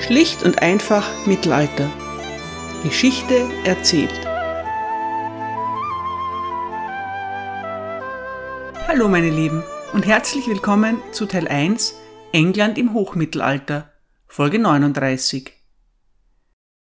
Schlicht 0.00 0.42
und 0.42 0.62
einfach 0.62 1.26
Mittelalter. 1.26 1.88
Geschichte 2.82 3.48
erzählt. 3.64 4.18
Hallo 8.88 9.08
meine 9.08 9.28
Lieben 9.28 9.62
und 9.92 10.06
herzlich 10.06 10.48
willkommen 10.48 11.02
zu 11.12 11.26
Teil 11.26 11.46
1 11.46 11.94
England 12.32 12.78
im 12.78 12.94
Hochmittelalter, 12.94 13.92
Folge 14.26 14.58
39. 14.58 15.52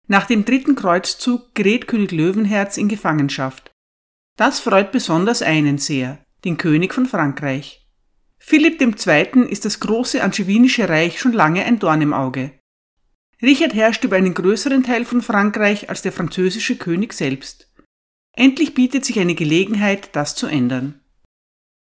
Nach 0.07 0.25
dem 0.25 0.43
dritten 0.43 0.75
Kreuzzug 0.75 1.53
gerät 1.53 1.87
König 1.87 2.11
Löwenherz 2.11 2.77
in 2.77 2.89
Gefangenschaft. 2.89 3.71
Das 4.37 4.59
freut 4.59 4.91
besonders 4.91 5.43
einen 5.43 5.77
sehr, 5.77 6.17
den 6.43 6.57
König 6.57 6.93
von 6.93 7.05
Frankreich. 7.05 7.87
Philipp 8.39 8.81
II. 8.81 9.47
ist 9.47 9.65
das 9.65 9.79
große 9.79 10.21
angevinische 10.21 10.89
Reich 10.89 11.19
schon 11.19 11.31
lange 11.31 11.63
ein 11.63 11.79
Dorn 11.79 12.01
im 12.01 12.11
Auge. 12.11 12.51
Richard 13.43 13.73
herrscht 13.73 14.05
über 14.05 14.15
einen 14.15 14.33
größeren 14.33 14.83
Teil 14.83 15.03
von 15.03 15.21
Frankreich 15.21 15.89
als 15.89 16.01
der 16.01 16.13
französische 16.13 16.77
König 16.77 17.11
selbst. 17.11 17.69
Endlich 18.31 18.73
bietet 18.73 19.03
sich 19.03 19.19
eine 19.19 19.35
Gelegenheit, 19.35 20.15
das 20.15 20.33
zu 20.33 20.47
ändern. 20.47 21.01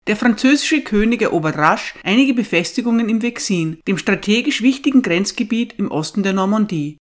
Der 0.06 0.16
französische 0.16 0.82
König 0.82 1.22
erobert 1.22 1.58
rasch 1.58 1.94
einige 2.04 2.34
Befestigungen 2.34 3.08
im 3.08 3.20
Vexin, 3.20 3.80
dem 3.88 3.98
strategisch 3.98 4.62
wichtigen 4.62 5.02
Grenzgebiet 5.02 5.74
im 5.76 5.90
Osten 5.90 6.22
der 6.22 6.32
Normandie. 6.32 6.98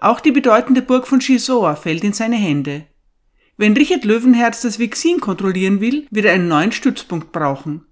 Auch 0.00 0.20
die 0.20 0.32
bedeutende 0.32 0.80
Burg 0.80 1.08
von 1.08 1.18
Gisors 1.18 1.80
fällt 1.80 2.04
in 2.04 2.12
seine 2.12 2.36
Hände. 2.36 2.86
Wenn 3.56 3.76
Richard 3.76 4.04
Löwenherz 4.04 4.62
das 4.62 4.78
Vexin 4.78 5.20
kontrollieren 5.20 5.80
will, 5.80 6.06
wird 6.10 6.26
er 6.26 6.32
einen 6.34 6.48
neuen 6.48 6.72
Stützpunkt 6.72 7.32
brauchen. 7.32 7.84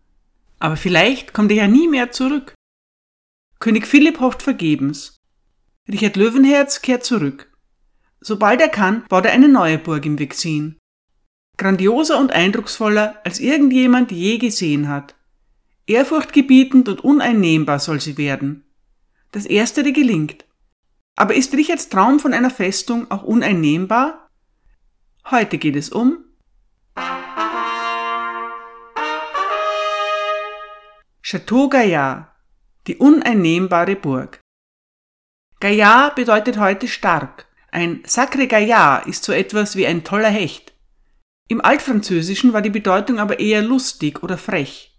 Aber 0.61 0.77
vielleicht 0.77 1.33
kommt 1.33 1.51
er 1.51 1.59
ja 1.59 1.69
nie 1.69 1.89
mehr 1.89 2.13
zurück. 2.13 2.55
König 3.59 3.87
Philipp 3.87 4.21
hofft 4.21 4.43
vergebens. 4.43 5.17
Richard 5.91 6.17
Löwenherz 6.17 6.81
kehrt 6.81 7.05
zurück. 7.05 7.53
Sobald 8.21 8.61
er 8.61 8.69
kann, 8.69 9.05
baut 9.09 9.25
er 9.27 9.33
eine 9.33 9.49
neue 9.49 9.79
Burg 9.79 10.07
im 10.07 10.19
Vexin. 10.19 10.79
Grandioser 11.59 12.19
und 12.19 12.31
eindrucksvoller, 12.31 13.21
als 13.25 13.41
irgendjemand 13.41 14.13
je 14.13 14.39
gesehen 14.39 14.89
hat. 14.89 15.17
Ehrfurchtgebietend 15.87 16.89
und 16.89 17.03
uneinnehmbar 17.03 17.81
soll 17.81 18.01
sie 18.01 18.17
werden. 18.17 18.65
Das 19.33 19.45
erstere 19.45 19.93
gelingt. 19.93 20.45
Aber 21.17 21.35
ist 21.35 21.53
Richards 21.55 21.89
Traum 21.89 22.21
von 22.21 22.33
einer 22.33 22.51
Festung 22.51 23.11
auch 23.11 23.25
uneinnehmbar? 23.25 24.29
Heute 25.31 25.59
geht 25.59 25.77
es 25.77 25.91
um 25.91 26.25
Chateau 31.23 31.69
Gaillard, 31.69 32.29
die 32.87 32.97
uneinnehmbare 32.97 33.97
Burg. 33.97 34.42
Gaillard 35.63 36.17
bedeutet 36.17 36.59
heute 36.59 36.89
stark. 36.89 37.47
Ein 37.71 38.03
Sacré 38.03 38.49
Gaillard 38.49 39.07
ist 39.07 39.23
so 39.23 39.31
etwas 39.31 39.77
wie 39.77 39.87
ein 39.87 40.03
toller 40.03 40.29
Hecht. 40.29 40.75
Im 41.47 41.61
Altfranzösischen 41.61 42.53
war 42.53 42.63
die 42.63 42.71
Bedeutung 42.71 43.21
aber 43.21 43.39
eher 43.39 43.63
lustig 43.63 44.25
oder 44.25 44.37
frech. 44.37 44.99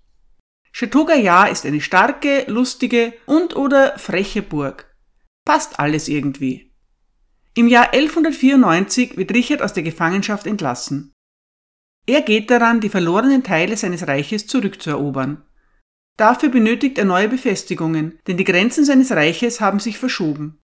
Chateau 0.72 1.04
Gaillard 1.04 1.52
ist 1.52 1.66
eine 1.66 1.82
starke, 1.82 2.46
lustige 2.48 3.12
und 3.26 3.58
oder 3.58 4.00
freche 4.00 4.42
Burg. 4.42 4.90
Passt 5.44 5.82
alles 5.82 6.08
irgendwie. 6.08 6.74
Im 7.56 7.68
Jahr 7.68 7.92
1194 7.92 9.18
wird 9.18 9.34
Richard 9.34 9.62
aus 9.62 9.74
der 9.74 9.84
Gefangenschaft 9.84 10.48
entlassen. 10.48 11.12
Er 12.08 12.22
geht 12.22 12.50
daran, 12.50 12.80
die 12.80 12.88
verlorenen 12.88 13.44
Teile 13.44 13.76
seines 13.76 14.08
Reiches 14.08 14.48
zurückzuerobern. 14.48 15.44
Dafür 16.18 16.50
benötigt 16.50 16.98
er 16.98 17.06
neue 17.06 17.28
Befestigungen, 17.28 18.20
denn 18.28 18.38
die 18.38 18.44
Grenzen 18.44 18.86
seines 18.86 19.12
Reiches 19.12 19.62
haben 19.62 19.80
sich 19.80 19.98
verschoben. 19.98 20.60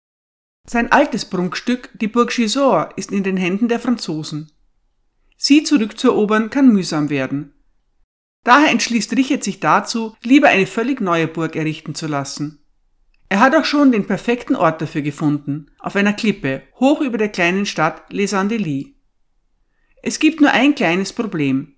Sein 0.67 0.93
altes 0.93 1.25
Prunkstück, 1.25 1.91
die 1.99 2.09
Burg 2.09 2.31
Gisors, 2.31 2.93
ist 2.97 3.11
in 3.11 3.23
den 3.23 3.39
Händen 3.39 3.69
der 3.69 3.81
Franzosen. 3.81 4.53
Sie 5.39 5.63
zurückzuerobern 5.63 6.51
kann 6.51 6.73
mühsam 6.73 7.09
werden. 7.09 7.55
Daher 8.45 8.71
entschließt 8.71 9.13
Richard 9.17 9.43
sich 9.43 9.61
dazu, 9.61 10.15
lieber 10.23 10.49
eine 10.49 10.67
völlig 10.67 11.01
neue 11.01 11.29
Burg 11.29 11.57
errichten 11.57 11.95
zu 11.95 12.07
lassen. 12.07 12.65
Er 13.31 13.41
hat 13.41 13.55
auch 13.55 13.65
schon 13.65 13.93
den 13.93 14.07
perfekten 14.07 14.57
Ort 14.57 14.81
dafür 14.83 15.03
gefunden, 15.03 15.71
auf 15.79 15.97
einer 15.97 16.13
Klippe, 16.13 16.63
hoch 16.81 17.01
über 17.01 17.19
der 17.19 17.29
kleinen 17.29 17.67
Stadt 17.67 18.13
Les 18.13 18.35
Andelys. 18.35 18.89
Es 20.03 20.19
gibt 20.19 20.41
nur 20.41 20.51
ein 20.51 20.75
kleines 20.75 21.13
Problem. 21.13 21.75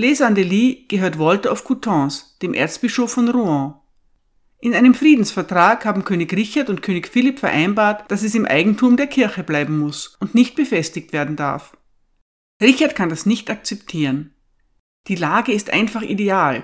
Les 0.00 0.22
Andelys 0.22 0.86
gehört 0.86 1.18
Walter 1.18 1.50
of 1.50 1.64
Coutances, 1.64 2.38
dem 2.40 2.54
Erzbischof 2.54 3.10
von 3.10 3.28
Rouen. 3.28 3.74
In 4.60 4.72
einem 4.72 4.94
Friedensvertrag 4.94 5.84
haben 5.84 6.04
König 6.04 6.32
Richard 6.34 6.70
und 6.70 6.82
König 6.82 7.08
Philipp 7.08 7.40
vereinbart, 7.40 8.08
dass 8.08 8.22
es 8.22 8.36
im 8.36 8.46
Eigentum 8.46 8.96
der 8.96 9.08
Kirche 9.08 9.42
bleiben 9.42 9.76
muss 9.76 10.16
und 10.20 10.36
nicht 10.36 10.54
befestigt 10.54 11.12
werden 11.12 11.34
darf. 11.34 11.76
Richard 12.62 12.94
kann 12.94 13.08
das 13.08 13.26
nicht 13.26 13.50
akzeptieren. 13.50 14.36
Die 15.08 15.16
Lage 15.16 15.50
ist 15.50 15.70
einfach 15.70 16.02
ideal. 16.02 16.62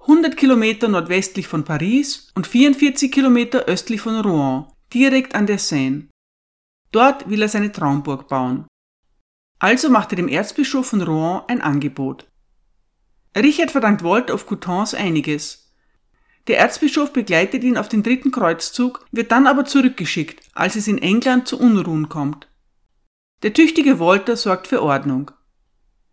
100 0.00 0.34
Kilometer 0.34 0.88
nordwestlich 0.88 1.46
von 1.46 1.64
Paris 1.64 2.32
und 2.34 2.46
44 2.46 3.12
Kilometer 3.12 3.66
östlich 3.66 4.00
von 4.00 4.18
Rouen, 4.20 4.64
direkt 4.94 5.34
an 5.34 5.46
der 5.46 5.58
Seine. 5.58 6.08
Dort 6.92 7.28
will 7.28 7.42
er 7.42 7.50
seine 7.50 7.72
Traumburg 7.72 8.26
bauen. 8.26 8.66
Also 9.58 9.90
macht 9.90 10.12
er 10.12 10.16
dem 10.16 10.28
Erzbischof 10.28 10.86
von 10.86 11.02
Rouen 11.02 11.42
ein 11.48 11.60
Angebot. 11.60 12.26
Richard 13.36 13.70
verdankt 13.70 14.02
Walter 14.02 14.34
of 14.34 14.46
Coutances 14.46 14.98
einiges. 14.98 15.72
Der 16.48 16.58
Erzbischof 16.58 17.12
begleitet 17.12 17.62
ihn 17.62 17.76
auf 17.76 17.88
den 17.88 18.02
dritten 18.02 18.30
Kreuzzug, 18.30 19.06
wird 19.12 19.30
dann 19.30 19.46
aber 19.46 19.64
zurückgeschickt, 19.64 20.40
als 20.54 20.76
es 20.76 20.88
in 20.88 20.98
England 20.98 21.46
zu 21.46 21.60
Unruhen 21.60 22.08
kommt. 22.08 22.48
Der 23.42 23.52
tüchtige 23.52 24.00
Walter 24.00 24.36
sorgt 24.36 24.66
für 24.66 24.82
Ordnung. 24.82 25.30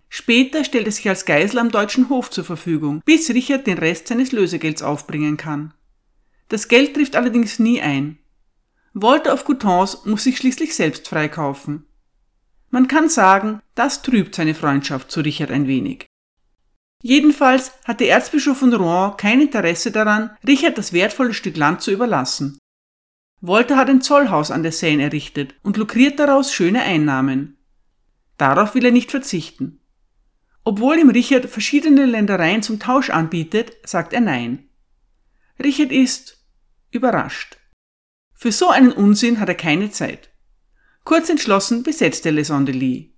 Später 0.09 0.63
stellt 0.63 0.85
er 0.85 0.91
sich 0.91 1.09
als 1.09 1.25
Geisel 1.25 1.59
am 1.59 1.71
deutschen 1.71 2.09
Hof 2.09 2.29
zur 2.29 2.43
Verfügung, 2.43 3.01
bis 3.05 3.29
Richard 3.29 3.65
den 3.65 3.77
Rest 3.77 4.07
seines 4.07 4.31
Lösegelds 4.31 4.81
aufbringen 4.83 5.37
kann. 5.37 5.73
Das 6.49 6.67
Geld 6.67 6.93
trifft 6.93 7.15
allerdings 7.15 7.57
nie 7.57 7.81
ein. 7.81 8.19
Walter 8.93 9.33
of 9.33 9.45
Coutances 9.45 10.05
muss 10.05 10.23
sich 10.23 10.37
schließlich 10.37 10.75
selbst 10.75 11.07
freikaufen. 11.07 11.85
Man 12.69 12.87
kann 12.87 13.09
sagen, 13.09 13.61
das 13.73 14.01
trübt 14.03 14.35
seine 14.35 14.53
Freundschaft 14.53 15.11
zu 15.11 15.21
Richard 15.21 15.51
ein 15.51 15.67
wenig. 15.67 16.05
Jedenfalls 17.05 17.71
hat 17.83 17.99
der 17.99 18.09
Erzbischof 18.09 18.57
von 18.57 18.73
Rouen 18.73 19.15
kein 19.15 19.39
Interesse 19.39 19.91
daran, 19.91 20.35
Richard 20.47 20.75
das 20.75 20.91
wertvolle 20.91 21.35
Stück 21.35 21.55
Land 21.55 21.81
zu 21.81 21.91
überlassen. 21.91 22.57
Walter 23.41 23.77
hat 23.77 23.89
ein 23.89 24.01
Zollhaus 24.01 24.49
an 24.49 24.63
der 24.63 24.71
Seine 24.71 25.03
errichtet 25.03 25.53
und 25.61 25.77
lukriert 25.77 26.17
daraus 26.17 26.51
schöne 26.51 26.81
Einnahmen. 26.81 27.59
Darauf 28.39 28.73
will 28.73 28.85
er 28.85 28.91
nicht 28.91 29.11
verzichten. 29.11 29.81
Obwohl 30.63 30.97
ihm 30.97 31.11
Richard 31.11 31.45
verschiedene 31.45 32.07
Ländereien 32.07 32.63
zum 32.63 32.79
Tausch 32.79 33.11
anbietet, 33.11 33.73
sagt 33.83 34.11
er 34.11 34.21
nein. 34.21 34.67
Richard 35.63 35.91
ist 35.91 36.43
überrascht. 36.89 37.57
Für 38.33 38.51
so 38.51 38.69
einen 38.69 38.91
Unsinn 38.91 39.39
hat 39.39 39.49
er 39.49 39.53
keine 39.53 39.91
Zeit. 39.91 40.31
Kurz 41.03 41.29
entschlossen 41.29 41.83
besetzt 41.83 42.25
er 42.25 42.31
Les 42.31 42.49
Andelys. 42.49 43.14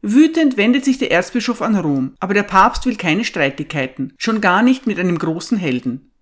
Wütend 0.00 0.56
wendet 0.56 0.84
sich 0.84 0.98
der 0.98 1.10
Erzbischof 1.10 1.60
an 1.60 1.74
Rom, 1.76 2.14
aber 2.20 2.34
der 2.34 2.44
Papst 2.44 2.86
will 2.86 2.96
keine 2.96 3.24
Streitigkeiten, 3.24 4.14
schon 4.16 4.40
gar 4.40 4.62
nicht 4.62 4.86
mit 4.86 4.98
einem 4.98 5.18
großen 5.18 5.58
Helden. 5.58 6.12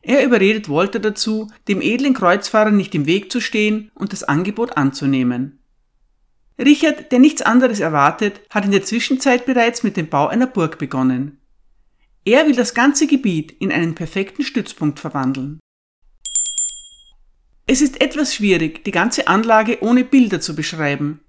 Er 0.00 0.24
überredet 0.24 0.68
Walter 0.68 0.98
dazu, 0.98 1.50
dem 1.68 1.82
edlen 1.82 2.14
Kreuzfahrer 2.14 2.70
nicht 2.70 2.94
im 2.94 3.06
Weg 3.06 3.30
zu 3.30 3.40
stehen 3.40 3.90
und 3.94 4.12
das 4.12 4.22
Angebot 4.22 4.76
anzunehmen. 4.76 5.58
Richard, 6.58 7.12
der 7.12 7.18
nichts 7.18 7.42
anderes 7.42 7.80
erwartet, 7.80 8.40
hat 8.48 8.64
in 8.64 8.70
der 8.70 8.84
Zwischenzeit 8.84 9.44
bereits 9.44 9.82
mit 9.82 9.96
dem 9.96 10.08
Bau 10.08 10.28
einer 10.28 10.46
Burg 10.46 10.78
begonnen. 10.78 11.38
Er 12.24 12.46
will 12.46 12.56
das 12.56 12.72
ganze 12.72 13.06
Gebiet 13.06 13.52
in 13.52 13.70
einen 13.70 13.94
perfekten 13.94 14.42
Stützpunkt 14.42 15.00
verwandeln. 15.00 15.60
Es 17.66 17.82
ist 17.82 18.00
etwas 18.00 18.34
schwierig, 18.34 18.84
die 18.84 18.90
ganze 18.92 19.26
Anlage 19.26 19.82
ohne 19.82 20.04
Bilder 20.04 20.40
zu 20.40 20.54
beschreiben, 20.54 21.20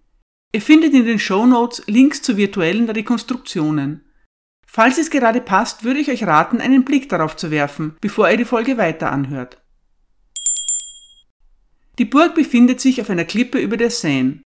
Ihr 0.53 0.61
findet 0.61 0.94
in 0.94 1.05
den 1.05 1.19
Show 1.19 1.45
Notes 1.45 1.83
Links 1.88 2.21
zu 2.21 2.38
virtuellen 2.38 2.89
Rekonstruktionen. 2.89 4.05
Falls 4.65 4.97
es 4.97 5.09
gerade 5.09 5.41
passt, 5.41 5.83
würde 5.83 5.99
ich 5.99 6.09
euch 6.09 6.23
raten, 6.23 6.61
einen 6.61 6.85
Blick 6.85 7.09
darauf 7.09 7.35
zu 7.35 7.51
werfen, 7.51 7.97
bevor 8.01 8.29
ihr 8.29 8.38
die 8.38 8.45
Folge 8.45 8.77
weiter 8.77 9.11
anhört. 9.11 9.61
Die 11.99 12.05
Burg 12.05 12.35
befindet 12.35 12.79
sich 12.79 13.01
auf 13.01 13.09
einer 13.09 13.25
Klippe 13.25 13.59
über 13.59 13.75
der 13.75 13.89
Seine. 13.89 14.41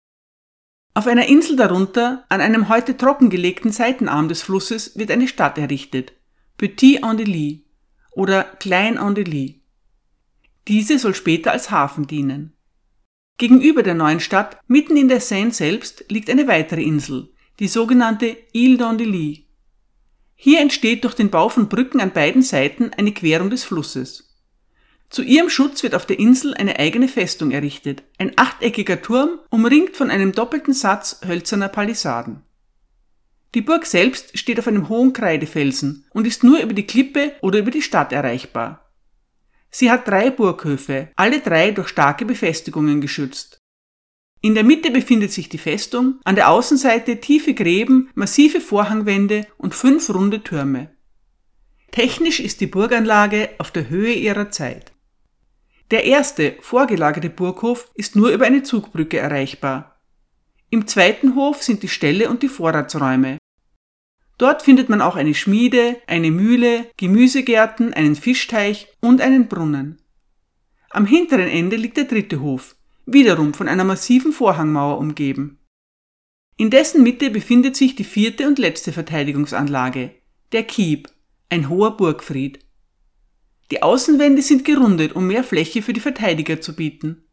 Auf 0.94 1.06
einer 1.06 1.26
Insel 1.26 1.56
darunter, 1.56 2.24
an 2.28 2.40
einem 2.40 2.68
heute 2.68 2.96
trockengelegten 2.96 3.72
Seitenarm 3.72 4.28
des 4.28 4.42
Flusses, 4.42 4.96
wird 4.96 5.10
eine 5.10 5.28
Stadt 5.28 5.58
errichtet, 5.58 6.12
Petit 6.58 7.02
Andely 7.02 7.64
oder 8.12 8.44
Klein 8.44 8.98
Andely. 8.98 9.62
Diese 10.68 10.98
soll 10.98 11.14
später 11.14 11.52
als 11.52 11.70
Hafen 11.70 12.06
dienen. 12.06 12.56
Gegenüber 13.40 13.82
der 13.82 13.94
neuen 13.94 14.20
Stadt, 14.20 14.58
mitten 14.68 14.98
in 14.98 15.08
der 15.08 15.22
Seine 15.22 15.50
selbst, 15.50 16.04
liegt 16.10 16.28
eine 16.28 16.46
weitere 16.46 16.82
Insel, 16.82 17.30
die 17.58 17.68
sogenannte 17.68 18.36
Ile 18.52 18.76
d'Andely. 18.76 19.44
Hier 20.36 20.60
entsteht 20.60 21.04
durch 21.04 21.14
den 21.14 21.30
Bau 21.30 21.48
von 21.48 21.70
Brücken 21.70 22.02
an 22.02 22.12
beiden 22.12 22.42
Seiten 22.42 22.90
eine 22.98 23.12
Querung 23.12 23.48
des 23.48 23.64
Flusses. 23.64 24.36
Zu 25.08 25.22
ihrem 25.22 25.48
Schutz 25.48 25.82
wird 25.82 25.94
auf 25.94 26.04
der 26.04 26.18
Insel 26.18 26.52
eine 26.52 26.78
eigene 26.78 27.08
Festung 27.08 27.50
errichtet, 27.50 28.02
ein 28.18 28.32
achteckiger 28.36 29.00
Turm, 29.00 29.38
umringt 29.48 29.96
von 29.96 30.10
einem 30.10 30.32
doppelten 30.32 30.74
Satz 30.74 31.22
hölzerner 31.26 31.68
Palisaden. 31.68 32.42
Die 33.54 33.62
Burg 33.62 33.86
selbst 33.86 34.38
steht 34.38 34.58
auf 34.58 34.68
einem 34.68 34.90
hohen 34.90 35.14
Kreidefelsen 35.14 36.04
und 36.10 36.26
ist 36.26 36.44
nur 36.44 36.60
über 36.60 36.74
die 36.74 36.86
Klippe 36.86 37.32
oder 37.40 37.60
über 37.60 37.70
die 37.70 37.80
Stadt 37.80 38.12
erreichbar. 38.12 38.89
Sie 39.70 39.90
hat 39.90 40.08
drei 40.08 40.30
Burghöfe, 40.30 41.10
alle 41.16 41.40
drei 41.40 41.70
durch 41.70 41.88
starke 41.88 42.24
Befestigungen 42.24 43.00
geschützt. 43.00 43.60
In 44.42 44.54
der 44.54 44.64
Mitte 44.64 44.90
befindet 44.90 45.32
sich 45.32 45.48
die 45.48 45.58
Festung, 45.58 46.18
an 46.24 46.34
der 46.34 46.48
Außenseite 46.48 47.20
tiefe 47.20 47.54
Gräben, 47.54 48.10
massive 48.14 48.60
Vorhangwände 48.60 49.46
und 49.58 49.74
fünf 49.74 50.08
runde 50.10 50.42
Türme. 50.42 50.90
Technisch 51.90 52.40
ist 52.40 52.60
die 52.60 52.66
Burganlage 52.66 53.50
auf 53.58 53.70
der 53.70 53.90
Höhe 53.90 54.14
ihrer 54.14 54.50
Zeit. 54.50 54.92
Der 55.90 56.04
erste, 56.04 56.56
vorgelagerte 56.60 57.30
Burghof 57.30 57.90
ist 57.94 58.16
nur 58.16 58.30
über 58.30 58.46
eine 58.46 58.62
Zugbrücke 58.62 59.18
erreichbar. 59.18 60.00
Im 60.70 60.86
zweiten 60.86 61.34
Hof 61.34 61.62
sind 61.62 61.82
die 61.82 61.88
Ställe 61.88 62.30
und 62.30 62.42
die 62.44 62.48
Vorratsräume. 62.48 63.38
Dort 64.40 64.62
findet 64.62 64.88
man 64.88 65.02
auch 65.02 65.16
eine 65.16 65.34
Schmiede, 65.34 66.00
eine 66.06 66.30
Mühle, 66.30 66.86
Gemüsegärten, 66.96 67.92
einen 67.92 68.16
Fischteich 68.16 68.88
und 69.02 69.20
einen 69.20 69.48
Brunnen. 69.48 70.00
Am 70.88 71.04
hinteren 71.04 71.46
Ende 71.46 71.76
liegt 71.76 71.98
der 71.98 72.04
dritte 72.04 72.40
Hof, 72.40 72.74
wiederum 73.04 73.52
von 73.52 73.68
einer 73.68 73.84
massiven 73.84 74.32
Vorhangmauer 74.32 74.96
umgeben. 74.96 75.58
In 76.56 76.70
dessen 76.70 77.02
Mitte 77.02 77.28
befindet 77.28 77.76
sich 77.76 77.96
die 77.96 78.04
vierte 78.04 78.46
und 78.46 78.58
letzte 78.58 78.94
Verteidigungsanlage, 78.94 80.14
der 80.52 80.62
Kieb, 80.62 81.10
ein 81.50 81.68
hoher 81.68 81.98
Burgfried. 81.98 82.60
Die 83.70 83.82
Außenwände 83.82 84.40
sind 84.40 84.64
gerundet, 84.64 85.14
um 85.14 85.26
mehr 85.26 85.44
Fläche 85.44 85.82
für 85.82 85.92
die 85.92 86.00
Verteidiger 86.00 86.62
zu 86.62 86.74
bieten. 86.74 87.24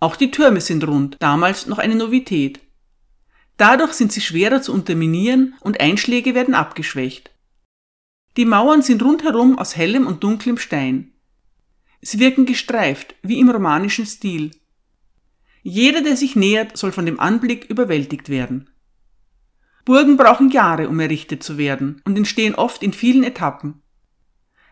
Auch 0.00 0.16
die 0.16 0.30
Türme 0.30 0.60
sind 0.60 0.86
rund, 0.86 1.16
damals 1.18 1.66
noch 1.66 1.78
eine 1.78 1.94
Novität. 1.94 2.60
Dadurch 3.56 3.94
sind 3.94 4.12
sie 4.12 4.20
schwerer 4.20 4.60
zu 4.60 4.72
unterminieren 4.72 5.54
und 5.60 5.80
Einschläge 5.80 6.34
werden 6.34 6.54
abgeschwächt. 6.54 7.30
Die 8.36 8.44
Mauern 8.44 8.82
sind 8.82 9.02
rundherum 9.02 9.58
aus 9.58 9.76
hellem 9.76 10.06
und 10.06 10.22
dunklem 10.22 10.58
Stein. 10.58 11.12
Sie 12.02 12.18
wirken 12.18 12.44
gestreift, 12.44 13.14
wie 13.22 13.40
im 13.40 13.48
romanischen 13.48 14.04
Stil. 14.04 14.50
Jeder, 15.62 16.02
der 16.02 16.16
sich 16.16 16.36
nähert, 16.36 16.76
soll 16.76 16.92
von 16.92 17.06
dem 17.06 17.18
Anblick 17.18 17.64
überwältigt 17.64 18.28
werden. 18.28 18.68
Burgen 19.84 20.16
brauchen 20.16 20.50
Jahre, 20.50 20.88
um 20.88 21.00
errichtet 21.00 21.42
zu 21.42 21.58
werden 21.58 22.02
und 22.04 22.16
entstehen 22.16 22.54
oft 22.54 22.82
in 22.82 22.92
vielen 22.92 23.24
Etappen. 23.24 23.82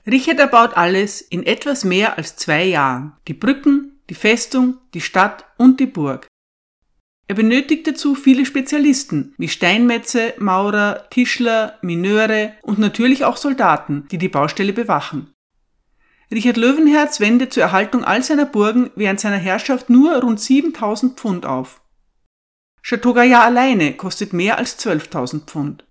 Richard 0.06 0.38
erbaut 0.38 0.76
alles 0.76 1.22
in 1.22 1.44
etwas 1.46 1.84
mehr 1.84 2.19
als 2.19 2.36
zwei 2.36 2.64
Jahren. 2.64 3.16
Die 3.26 3.34
Brücken, 3.34 4.00
die 4.10 4.14
Festung, 4.14 4.76
die 4.92 5.00
Stadt 5.00 5.46
und 5.56 5.81
die 5.81 5.86
Burg. 5.86 6.26
Er 7.26 7.34
benötigt 7.34 7.86
dazu 7.86 8.14
viele 8.14 8.44
Spezialisten 8.44 9.34
wie 9.38 9.48
Steinmetze, 9.48 10.34
Maurer, 10.38 11.08
Tischler, 11.10 11.78
Mineure 11.80 12.52
und 12.62 12.78
natürlich 12.78 13.24
auch 13.24 13.36
Soldaten, 13.36 14.06
die 14.10 14.18
die 14.18 14.28
Baustelle 14.28 14.72
bewachen. 14.72 15.32
Richard 16.30 16.56
Löwenherz 16.56 17.20
wendet 17.20 17.52
zur 17.52 17.62
Erhaltung 17.62 18.04
all 18.04 18.22
seiner 18.22 18.46
Burgen 18.46 18.90
während 18.96 19.20
seiner 19.20 19.36
Herrschaft 19.36 19.88
nur 19.88 20.16
rund 20.16 20.40
7000 20.40 21.18
Pfund 21.18 21.46
auf. 21.46 21.80
Chateau 22.82 23.14
Gaillard 23.14 23.46
alleine 23.46 23.94
kostet 23.94 24.32
mehr 24.32 24.58
als 24.58 24.78
12.000 24.84 25.46
Pfund. 25.46 25.86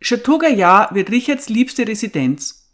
Chateau 0.00 0.38
Gaillard 0.38 0.94
wird 0.94 1.10
Richards 1.10 1.48
liebste 1.48 1.86
Residenz 1.86 2.66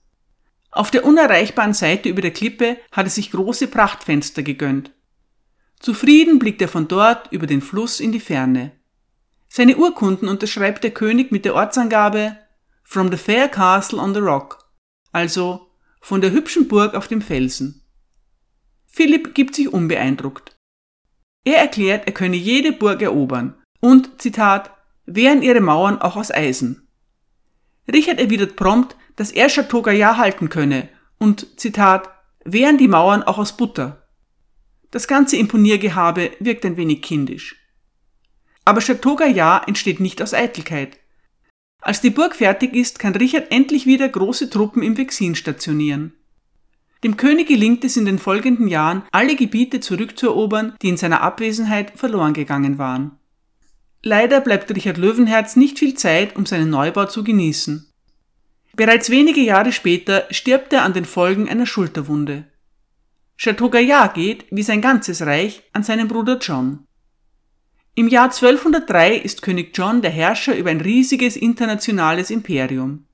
auf 0.72 0.90
der 0.90 1.04
unerreichbaren 1.04 1.74
Seite 1.74 2.08
über 2.08 2.22
der 2.22 2.32
Klippe 2.32 2.78
hat 2.90 3.06
er 3.06 3.10
sich 3.10 3.30
große 3.30 3.68
Prachtfenster 3.68 4.42
gegönnt. 4.42 4.90
Zufrieden 5.82 6.38
blickt 6.38 6.62
er 6.62 6.68
von 6.68 6.86
dort 6.86 7.30
über 7.32 7.48
den 7.48 7.60
Fluss 7.60 7.98
in 7.98 8.12
die 8.12 8.20
Ferne. 8.20 8.70
Seine 9.48 9.76
Urkunden 9.76 10.28
unterschreibt 10.28 10.84
der 10.84 10.92
König 10.92 11.32
mit 11.32 11.44
der 11.44 11.56
Ortsangabe 11.56 12.38
From 12.84 13.10
the 13.10 13.16
Fair 13.16 13.48
Castle 13.48 13.98
on 13.98 14.14
the 14.14 14.20
Rock, 14.20 14.64
also 15.10 15.68
von 16.00 16.20
der 16.20 16.30
hübschen 16.30 16.68
Burg 16.68 16.94
auf 16.94 17.08
dem 17.08 17.20
Felsen. 17.20 17.82
Philipp 18.86 19.34
gibt 19.34 19.56
sich 19.56 19.72
unbeeindruckt. 19.72 20.56
Er 21.44 21.58
erklärt, 21.58 22.06
er 22.06 22.12
könne 22.12 22.36
jede 22.36 22.72
Burg 22.72 23.02
erobern 23.02 23.60
und, 23.80 24.22
Zitat, 24.22 24.70
wären 25.04 25.42
ihre 25.42 25.60
Mauern 25.60 26.00
auch 26.00 26.14
aus 26.14 26.30
Eisen. 26.30 26.86
Richard 27.92 28.20
erwidert 28.20 28.54
prompt, 28.54 28.96
dass 29.16 29.32
er 29.32 29.48
Chateau 29.48 29.82
Gaillard 29.82 30.18
halten 30.18 30.48
könne 30.48 30.88
und, 31.18 31.58
Zitat, 31.58 32.08
wären 32.44 32.78
die 32.78 32.88
Mauern 32.88 33.24
auch 33.24 33.38
aus 33.38 33.56
Butter. 33.56 34.01
Das 34.92 35.08
ganze 35.08 35.36
Imponiergehabe 35.36 36.32
wirkt 36.38 36.64
ein 36.64 36.76
wenig 36.76 37.02
kindisch. 37.02 37.56
Aber 38.64 38.80
Chateau 38.80 39.16
Gaillard 39.16 39.66
entsteht 39.66 39.98
nicht 39.98 40.22
aus 40.22 40.34
Eitelkeit. 40.34 40.98
Als 41.80 42.00
die 42.00 42.10
Burg 42.10 42.36
fertig 42.36 42.76
ist, 42.76 43.00
kann 43.00 43.16
Richard 43.16 43.50
endlich 43.50 43.86
wieder 43.86 44.08
große 44.08 44.50
Truppen 44.50 44.82
im 44.82 44.96
Vexin 44.96 45.34
stationieren. 45.34 46.12
Dem 47.02 47.16
König 47.16 47.48
gelingt 47.48 47.84
es 47.84 47.96
in 47.96 48.04
den 48.04 48.20
folgenden 48.20 48.68
Jahren, 48.68 49.02
alle 49.10 49.34
Gebiete 49.34 49.80
zurückzuerobern, 49.80 50.74
die 50.82 50.90
in 50.90 50.96
seiner 50.96 51.22
Abwesenheit 51.22 51.92
verloren 51.96 52.34
gegangen 52.34 52.78
waren. 52.78 53.18
Leider 54.02 54.40
bleibt 54.40 54.70
Richard 54.74 54.98
Löwenherz 54.98 55.56
nicht 55.56 55.78
viel 55.78 55.94
Zeit, 55.94 56.36
um 56.36 56.44
seinen 56.44 56.70
Neubau 56.70 57.06
zu 57.06 57.24
genießen. 57.24 57.90
Bereits 58.74 59.10
wenige 59.10 59.40
Jahre 59.40 59.72
später 59.72 60.26
stirbt 60.30 60.72
er 60.72 60.82
an 60.82 60.92
den 60.92 61.04
Folgen 61.04 61.48
einer 61.48 61.66
Schulterwunde. 61.66 62.44
Chateau 63.36 63.70
Gaillard 63.70 64.14
geht, 64.14 64.46
wie 64.50 64.62
sein 64.62 64.80
ganzes 64.80 65.22
Reich, 65.22 65.62
an 65.72 65.82
seinen 65.82 66.08
Bruder 66.08 66.38
John. 66.38 66.86
Im 67.94 68.08
Jahr 68.08 68.30
1203 68.30 69.16
ist 69.16 69.42
König 69.42 69.76
John 69.76 70.00
der 70.00 70.10
Herrscher 70.10 70.56
über 70.56 70.70
ein 70.70 70.80
riesiges 70.80 71.36
internationales 71.36 72.30
Imperium. 72.30 73.06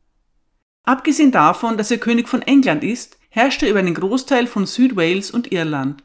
Abgesehen 0.84 1.32
davon, 1.32 1.76
dass 1.76 1.90
er 1.90 1.98
König 1.98 2.28
von 2.28 2.42
England 2.42 2.84
ist, 2.84 3.18
herrscht 3.30 3.62
er 3.62 3.70
über 3.70 3.80
einen 3.80 3.94
Großteil 3.94 4.46
von 4.46 4.66
Südwales 4.66 5.30
und 5.30 5.52
Irland. 5.52 6.04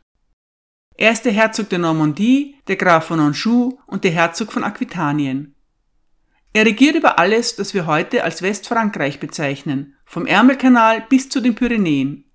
Er 0.96 1.12
ist 1.12 1.26
der 1.26 1.32
Herzog 1.32 1.70
der 1.70 1.80
Normandie, 1.80 2.56
der 2.68 2.76
Graf 2.76 3.08
von 3.08 3.20
Anjou 3.20 3.78
und 3.88 4.04
der 4.04 4.12
Herzog 4.12 4.52
von 4.52 4.64
Aquitanien. 4.64 5.56
Er 6.54 6.66
regiert 6.66 6.96
über 6.96 7.18
alles, 7.18 7.56
das 7.56 7.74
wir 7.74 7.88
heute 7.88 8.24
als 8.24 8.42
Westfrankreich 8.42 9.20
bezeichnen, 9.20 9.96
vom 10.06 10.28
Ärmelkanal 10.28 11.02
bis 11.10 11.30
zu 11.30 11.42
den 11.42 11.56
Pyrenäen. 11.56 12.26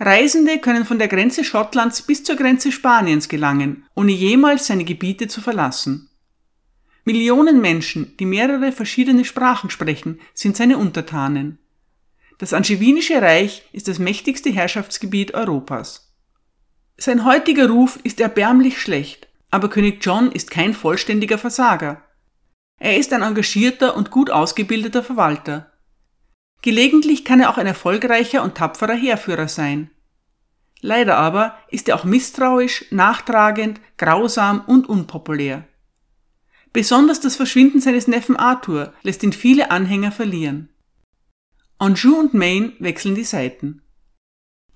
Reisende 0.00 0.58
können 0.58 0.84
von 0.84 0.98
der 0.98 1.08
Grenze 1.08 1.44
Schottlands 1.44 2.02
bis 2.02 2.24
zur 2.24 2.36
Grenze 2.36 2.72
Spaniens 2.72 3.28
gelangen, 3.28 3.86
ohne 3.94 4.12
jemals 4.12 4.66
seine 4.66 4.84
Gebiete 4.84 5.28
zu 5.28 5.40
verlassen. 5.40 6.10
Millionen 7.04 7.60
Menschen, 7.60 8.16
die 8.18 8.24
mehrere 8.24 8.72
verschiedene 8.72 9.24
Sprachen 9.24 9.70
sprechen, 9.70 10.20
sind 10.32 10.56
seine 10.56 10.78
Untertanen. 10.78 11.58
Das 12.38 12.52
Angevinische 12.52 13.22
Reich 13.22 13.62
ist 13.72 13.86
das 13.86 13.98
mächtigste 13.98 14.50
Herrschaftsgebiet 14.50 15.34
Europas. 15.34 16.12
Sein 16.96 17.24
heutiger 17.24 17.68
Ruf 17.68 17.98
ist 18.02 18.20
erbärmlich 18.20 18.80
schlecht, 18.80 19.28
aber 19.50 19.68
König 19.68 20.04
John 20.04 20.32
ist 20.32 20.50
kein 20.50 20.74
vollständiger 20.74 21.38
Versager. 21.38 22.02
Er 22.80 22.96
ist 22.98 23.12
ein 23.12 23.22
engagierter 23.22 23.96
und 23.96 24.10
gut 24.10 24.30
ausgebildeter 24.30 25.04
Verwalter. 25.04 25.72
Gelegentlich 26.64 27.26
kann 27.26 27.40
er 27.40 27.50
auch 27.50 27.58
ein 27.58 27.66
erfolgreicher 27.66 28.42
und 28.42 28.54
tapferer 28.54 28.94
Heerführer 28.94 29.48
sein. 29.48 29.90
Leider 30.80 31.18
aber 31.18 31.58
ist 31.68 31.90
er 31.90 31.96
auch 31.96 32.04
misstrauisch, 32.04 32.86
nachtragend, 32.90 33.82
grausam 33.98 34.62
und 34.66 34.88
unpopulär. 34.88 35.68
Besonders 36.72 37.20
das 37.20 37.36
Verschwinden 37.36 37.82
seines 37.82 38.08
Neffen 38.08 38.36
Arthur 38.36 38.94
lässt 39.02 39.22
ihn 39.22 39.34
viele 39.34 39.70
Anhänger 39.70 40.10
verlieren. 40.10 40.70
Anjou 41.76 42.14
und 42.18 42.32
Maine 42.32 42.72
wechseln 42.78 43.14
die 43.14 43.24
Seiten. 43.24 43.82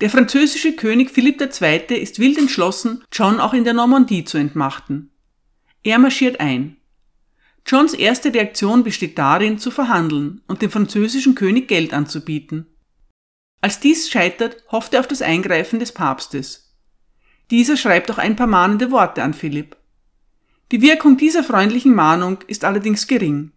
Der 0.03 0.11
französische 0.11 0.77
König 0.77 1.11
Philipp 1.11 1.41
II. 1.41 1.97
ist 1.97 2.19
wild 2.19 2.37
entschlossen, 2.37 3.03
John 3.11 3.41
auch 3.41 3.55
in 3.55 3.65
der 3.65 3.73
Normandie 3.73 4.25
zu 4.25 4.37
entmachten. 4.37 5.11
Er 5.83 5.99
marschiert 5.99 6.39
ein. 6.39 6.77
Johns 7.69 7.93
erste 7.93 8.33
Reaktion 8.33 8.83
besteht 8.83 9.19
darin, 9.19 9.59
zu 9.59 9.71
verhandeln 9.71 10.41
und 10.49 10.63
dem 10.63 10.71
französischen 10.71 11.35
König 11.35 11.69
Geld 11.69 11.93
anzubieten. 11.93 12.67
Als 13.61 13.79
dies 13.79 14.09
scheitert, 14.09 14.65
hofft 14.73 14.95
er 14.95 15.01
auf 15.01 15.07
das 15.07 15.21
Eingreifen 15.21 15.79
des 15.79 15.93
Papstes. 15.93 16.75
Dieser 17.51 17.77
schreibt 17.77 18.11
auch 18.11 18.17
ein 18.17 18.37
paar 18.37 18.47
mahnende 18.47 18.91
Worte 18.91 19.23
an 19.23 19.35
Philipp. 19.35 19.77
Die 20.73 20.81
Wirkung 20.81 21.19
dieser 21.19 21.45
freundlichen 21.45 21.95
Mahnung 21.95 22.39
ist 22.47 22.65
allerdings 22.65 23.07
gering. 23.07 23.53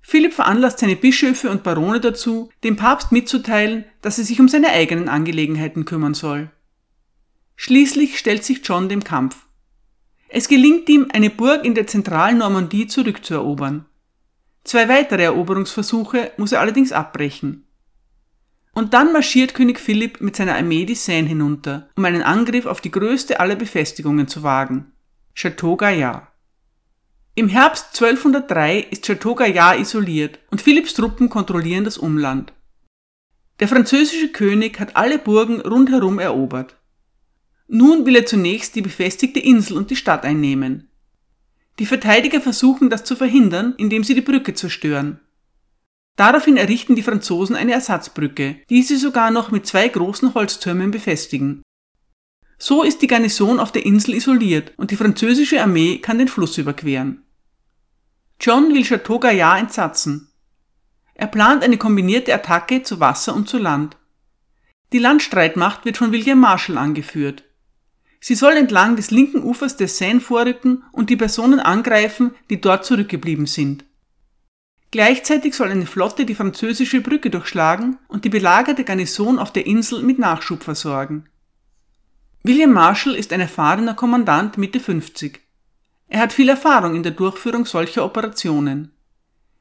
Philipp 0.00 0.32
veranlasst 0.32 0.78
seine 0.78 0.96
Bischöfe 0.96 1.50
und 1.50 1.62
Barone 1.62 2.00
dazu, 2.00 2.50
dem 2.62 2.76
Papst 2.76 3.12
mitzuteilen, 3.12 3.84
dass 4.00 4.18
er 4.18 4.24
sich 4.24 4.40
um 4.40 4.48
seine 4.48 4.70
eigenen 4.70 5.10
Angelegenheiten 5.10 5.84
kümmern 5.84 6.14
soll. 6.14 6.50
Schließlich 7.56 8.18
stellt 8.18 8.44
sich 8.44 8.60
John 8.64 8.88
dem 8.88 9.04
Kampf. 9.04 9.46
Es 10.36 10.48
gelingt 10.48 10.88
ihm, 10.88 11.06
eine 11.12 11.30
Burg 11.30 11.64
in 11.64 11.76
der 11.76 11.86
zentralen 11.86 12.38
Normandie 12.38 12.88
zurückzuerobern. 12.88 13.86
Zwei 14.64 14.88
weitere 14.88 15.22
Eroberungsversuche 15.22 16.32
muss 16.38 16.50
er 16.50 16.60
allerdings 16.60 16.90
abbrechen. 16.90 17.68
Und 18.72 18.94
dann 18.94 19.12
marschiert 19.12 19.54
König 19.54 19.78
Philipp 19.78 20.20
mit 20.20 20.34
seiner 20.34 20.56
Armee 20.56 20.86
die 20.86 20.96
Seine 20.96 21.28
hinunter, 21.28 21.88
um 21.94 22.04
einen 22.04 22.24
Angriff 22.24 22.66
auf 22.66 22.80
die 22.80 22.90
größte 22.90 23.38
aller 23.38 23.54
Befestigungen 23.54 24.26
zu 24.26 24.42
wagen, 24.42 24.90
Chateau 25.36 25.76
Gaillard. 25.76 26.26
Im 27.36 27.48
Herbst 27.48 28.02
1203 28.02 28.80
ist 28.90 29.04
Chateau 29.04 29.36
Gaillard 29.36 29.78
isoliert 29.78 30.40
und 30.50 30.60
Philipps 30.60 30.94
Truppen 30.94 31.28
kontrollieren 31.28 31.84
das 31.84 31.96
Umland. 31.96 32.52
Der 33.60 33.68
französische 33.68 34.32
König 34.32 34.80
hat 34.80 34.96
alle 34.96 35.20
Burgen 35.20 35.60
rundherum 35.60 36.18
erobert. 36.18 36.74
Nun 37.66 38.04
will 38.06 38.16
er 38.16 38.26
zunächst 38.26 38.74
die 38.74 38.82
befestigte 38.82 39.40
Insel 39.40 39.76
und 39.76 39.90
die 39.90 39.96
Stadt 39.96 40.24
einnehmen. 40.24 40.88
Die 41.78 41.86
Verteidiger 41.86 42.40
versuchen 42.40 42.90
das 42.90 43.04
zu 43.04 43.16
verhindern, 43.16 43.74
indem 43.78 44.04
sie 44.04 44.14
die 44.14 44.20
Brücke 44.20 44.54
zerstören. 44.54 45.20
Daraufhin 46.16 46.56
errichten 46.56 46.94
die 46.94 47.02
Franzosen 47.02 47.56
eine 47.56 47.72
Ersatzbrücke, 47.72 48.56
die 48.70 48.82
sie 48.82 48.96
sogar 48.96 49.30
noch 49.30 49.50
mit 49.50 49.66
zwei 49.66 49.88
großen 49.88 50.34
Holztürmen 50.34 50.90
befestigen. 50.92 51.62
So 52.58 52.84
ist 52.84 53.02
die 53.02 53.08
Garnison 53.08 53.58
auf 53.58 53.72
der 53.72 53.84
Insel 53.84 54.14
isoliert 54.14 54.72
und 54.76 54.92
die 54.92 54.96
französische 54.96 55.60
Armee 55.60 55.98
kann 55.98 56.18
den 56.18 56.28
Fluss 56.28 56.56
überqueren. 56.56 57.24
John 58.40 58.72
will 58.74 58.84
Chateau 58.84 59.18
Gaillard 59.18 59.60
entsatzen. 59.60 60.28
Er 61.14 61.26
plant 61.26 61.64
eine 61.64 61.78
kombinierte 61.78 62.34
Attacke 62.34 62.82
zu 62.82 63.00
Wasser 63.00 63.34
und 63.34 63.48
zu 63.48 63.58
Land. 63.58 63.96
Die 64.92 64.98
Landstreitmacht 64.98 65.84
wird 65.84 65.96
von 65.96 66.12
William 66.12 66.38
Marshall 66.38 66.78
angeführt. 66.78 67.43
Sie 68.26 68.36
soll 68.36 68.54
entlang 68.54 68.96
des 68.96 69.10
linken 69.10 69.42
Ufers 69.42 69.76
des 69.76 69.98
Seine 69.98 70.18
vorrücken 70.18 70.82
und 70.92 71.10
die 71.10 71.16
Personen 71.16 71.60
angreifen, 71.60 72.34
die 72.48 72.58
dort 72.58 72.86
zurückgeblieben 72.86 73.44
sind. 73.44 73.84
Gleichzeitig 74.90 75.52
soll 75.52 75.68
eine 75.68 75.84
Flotte 75.84 76.24
die 76.24 76.34
französische 76.34 77.02
Brücke 77.02 77.28
durchschlagen 77.28 77.98
und 78.08 78.24
die 78.24 78.30
belagerte 78.30 78.82
Garnison 78.82 79.38
auf 79.38 79.52
der 79.52 79.66
Insel 79.66 80.02
mit 80.02 80.18
Nachschub 80.18 80.62
versorgen. 80.62 81.26
William 82.42 82.72
Marshall 82.72 83.14
ist 83.14 83.30
ein 83.30 83.40
erfahrener 83.40 83.92
Kommandant 83.92 84.56
Mitte 84.56 84.80
50. 84.80 85.42
Er 86.08 86.20
hat 86.20 86.32
viel 86.32 86.48
Erfahrung 86.48 86.94
in 86.94 87.02
der 87.02 87.12
Durchführung 87.12 87.66
solcher 87.66 88.06
Operationen. 88.06 88.90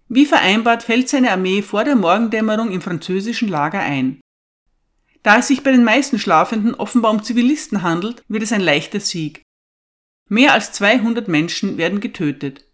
Wie 0.08 0.26
vereinbart 0.26 0.84
fällt 0.84 1.10
seine 1.10 1.34
Armee 1.34 1.64
vor 1.64 1.84
der 1.84 1.98
Morgendämmerung 1.98 2.72
im 2.72 2.80
französischen 2.80 3.50
Lager 3.50 3.82
ein. 3.82 4.22
Da 5.24 5.38
es 5.38 5.48
sich 5.48 5.64
bei 5.64 5.72
den 5.72 5.86
meisten 5.86 6.20
Schlafenden 6.20 6.76
offenbar 6.76 7.12
um 7.12 7.24
Zivilisten 7.24 7.82
handelt, 7.82 8.24
wird 8.28 8.44
es 8.44 8.52
ein 8.52 8.62
leichter 8.62 9.00
Sieg. 9.00 9.42
Mehr 10.30 10.54
als 10.54 10.74
200 10.74 11.28
Menschen 11.30 11.78
werden 11.78 12.02
getötet. 12.02 12.66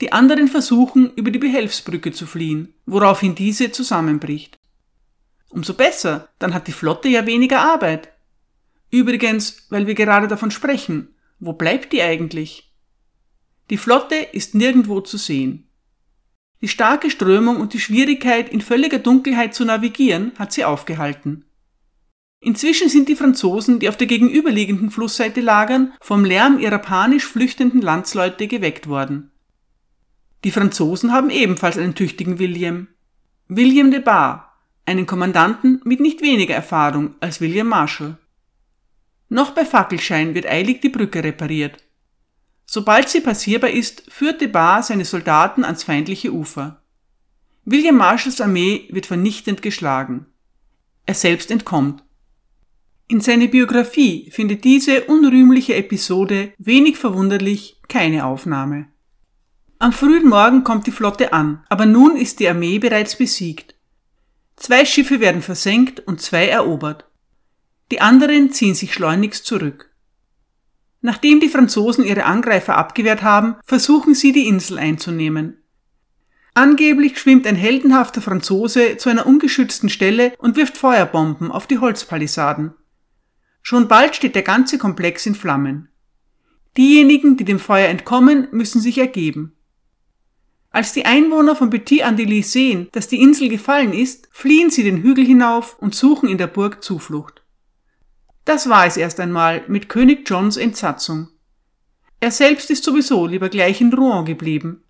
Die 0.00 0.12
anderen 0.12 0.48
versuchen, 0.48 1.12
über 1.14 1.30
die 1.30 1.38
Behelfsbrücke 1.38 2.12
zu 2.12 2.26
fliehen, 2.26 2.74
woraufhin 2.84 3.34
diese 3.34 3.72
zusammenbricht. 3.72 4.58
Umso 5.48 5.72
besser, 5.74 6.28
dann 6.38 6.52
hat 6.52 6.66
die 6.66 6.72
Flotte 6.72 7.08
ja 7.08 7.26
weniger 7.26 7.60
Arbeit. 7.60 8.12
Übrigens, 8.90 9.66
weil 9.70 9.86
wir 9.86 9.94
gerade 9.94 10.28
davon 10.28 10.50
sprechen, 10.50 11.14
wo 11.38 11.52
bleibt 11.52 11.92
die 11.92 12.02
eigentlich? 12.02 12.72
Die 13.70 13.78
Flotte 13.78 14.16
ist 14.16 14.54
nirgendwo 14.54 15.00
zu 15.00 15.16
sehen. 15.16 15.68
Die 16.60 16.68
starke 16.68 17.10
Strömung 17.10 17.56
und 17.56 17.72
die 17.72 17.80
Schwierigkeit, 17.80 18.50
in 18.50 18.60
völliger 18.60 18.98
Dunkelheit 18.98 19.54
zu 19.54 19.64
navigieren, 19.64 20.32
hat 20.38 20.52
sie 20.52 20.64
aufgehalten. 20.64 21.44
Inzwischen 22.44 22.90
sind 22.90 23.08
die 23.08 23.16
Franzosen, 23.16 23.78
die 23.78 23.88
auf 23.88 23.96
der 23.96 24.06
gegenüberliegenden 24.06 24.90
Flussseite 24.90 25.40
lagern, 25.40 25.94
vom 26.02 26.26
Lärm 26.26 26.58
ihrer 26.58 26.76
panisch 26.76 27.24
flüchtenden 27.24 27.80
Landsleute 27.80 28.48
geweckt 28.48 28.86
worden. 28.86 29.30
Die 30.44 30.50
Franzosen 30.50 31.10
haben 31.10 31.30
ebenfalls 31.30 31.78
einen 31.78 31.94
tüchtigen 31.94 32.38
William. 32.38 32.88
William 33.48 33.90
de 33.90 34.00
Bar, 34.00 34.58
einen 34.84 35.06
Kommandanten 35.06 35.80
mit 35.84 36.00
nicht 36.00 36.20
weniger 36.20 36.54
Erfahrung 36.54 37.14
als 37.20 37.40
William 37.40 37.68
Marshall. 37.68 38.18
Noch 39.30 39.52
bei 39.52 39.64
Fackelschein 39.64 40.34
wird 40.34 40.44
eilig 40.44 40.82
die 40.82 40.90
Brücke 40.90 41.24
repariert. 41.24 41.82
Sobald 42.66 43.08
sie 43.08 43.22
passierbar 43.22 43.70
ist, 43.70 44.04
führt 44.10 44.42
de 44.42 44.48
Bar 44.48 44.82
seine 44.82 45.06
Soldaten 45.06 45.64
ans 45.64 45.82
feindliche 45.82 46.30
Ufer. 46.30 46.82
William 47.64 47.96
Marshalls 47.96 48.42
Armee 48.42 48.86
wird 48.90 49.06
vernichtend 49.06 49.62
geschlagen. 49.62 50.26
Er 51.06 51.14
selbst 51.14 51.50
entkommt. 51.50 52.04
In 53.06 53.20
seiner 53.20 53.48
Biografie 53.48 54.30
findet 54.30 54.64
diese 54.64 55.04
unrühmliche 55.04 55.74
Episode 55.74 56.54
wenig 56.56 56.96
verwunderlich 56.96 57.80
keine 57.86 58.24
Aufnahme. 58.24 58.86
Am 59.78 59.92
frühen 59.92 60.26
Morgen 60.26 60.64
kommt 60.64 60.86
die 60.86 60.92
Flotte 60.92 61.34
an, 61.34 61.62
aber 61.68 61.84
nun 61.84 62.16
ist 62.16 62.40
die 62.40 62.48
Armee 62.48 62.78
bereits 62.78 63.16
besiegt. 63.16 63.74
Zwei 64.56 64.86
Schiffe 64.86 65.20
werden 65.20 65.42
versenkt 65.42 66.00
und 66.00 66.22
zwei 66.22 66.48
erobert. 66.48 67.04
Die 67.90 68.00
anderen 68.00 68.52
ziehen 68.52 68.74
sich 68.74 68.94
schleunigst 68.94 69.44
zurück. 69.44 69.90
Nachdem 71.02 71.40
die 71.40 71.50
Franzosen 71.50 72.04
ihre 72.04 72.24
Angreifer 72.24 72.78
abgewehrt 72.78 73.22
haben, 73.22 73.56
versuchen 73.64 74.14
sie 74.14 74.32
die 74.32 74.48
Insel 74.48 74.78
einzunehmen. 74.78 75.58
Angeblich 76.54 77.18
schwimmt 77.18 77.46
ein 77.46 77.56
heldenhafter 77.56 78.22
Franzose 78.22 78.96
zu 78.96 79.10
einer 79.10 79.26
ungeschützten 79.26 79.90
Stelle 79.90 80.32
und 80.38 80.56
wirft 80.56 80.78
Feuerbomben 80.78 81.52
auf 81.52 81.66
die 81.66 81.78
Holzpalisaden. 81.78 82.72
Schon 83.66 83.88
bald 83.88 84.14
steht 84.14 84.34
der 84.34 84.42
ganze 84.42 84.76
Komplex 84.76 85.24
in 85.24 85.34
Flammen. 85.34 85.88
Diejenigen, 86.76 87.38
die 87.38 87.46
dem 87.46 87.58
Feuer 87.58 87.88
entkommen, 87.88 88.46
müssen 88.52 88.78
sich 88.78 88.98
ergeben. 88.98 89.56
Als 90.68 90.92
die 90.92 91.06
Einwohner 91.06 91.56
von 91.56 91.70
Petit 91.70 92.02
Andilly 92.02 92.42
sehen, 92.42 92.88
dass 92.92 93.08
die 93.08 93.22
Insel 93.22 93.48
gefallen 93.48 93.94
ist, 93.94 94.28
fliehen 94.32 94.68
sie 94.68 94.82
den 94.82 94.98
Hügel 94.98 95.24
hinauf 95.24 95.78
und 95.78 95.94
suchen 95.94 96.28
in 96.28 96.36
der 96.36 96.46
Burg 96.46 96.84
Zuflucht. 96.84 97.42
Das 98.44 98.68
war 98.68 98.84
es 98.84 98.98
erst 98.98 99.18
einmal 99.18 99.64
mit 99.66 99.88
König 99.88 100.28
Johns 100.28 100.58
Entsatzung. 100.58 101.28
Er 102.20 102.32
selbst 102.32 102.70
ist 102.70 102.84
sowieso 102.84 103.26
lieber 103.26 103.48
gleich 103.48 103.80
in 103.80 103.94
Rouen 103.94 104.26
geblieben. 104.26 104.84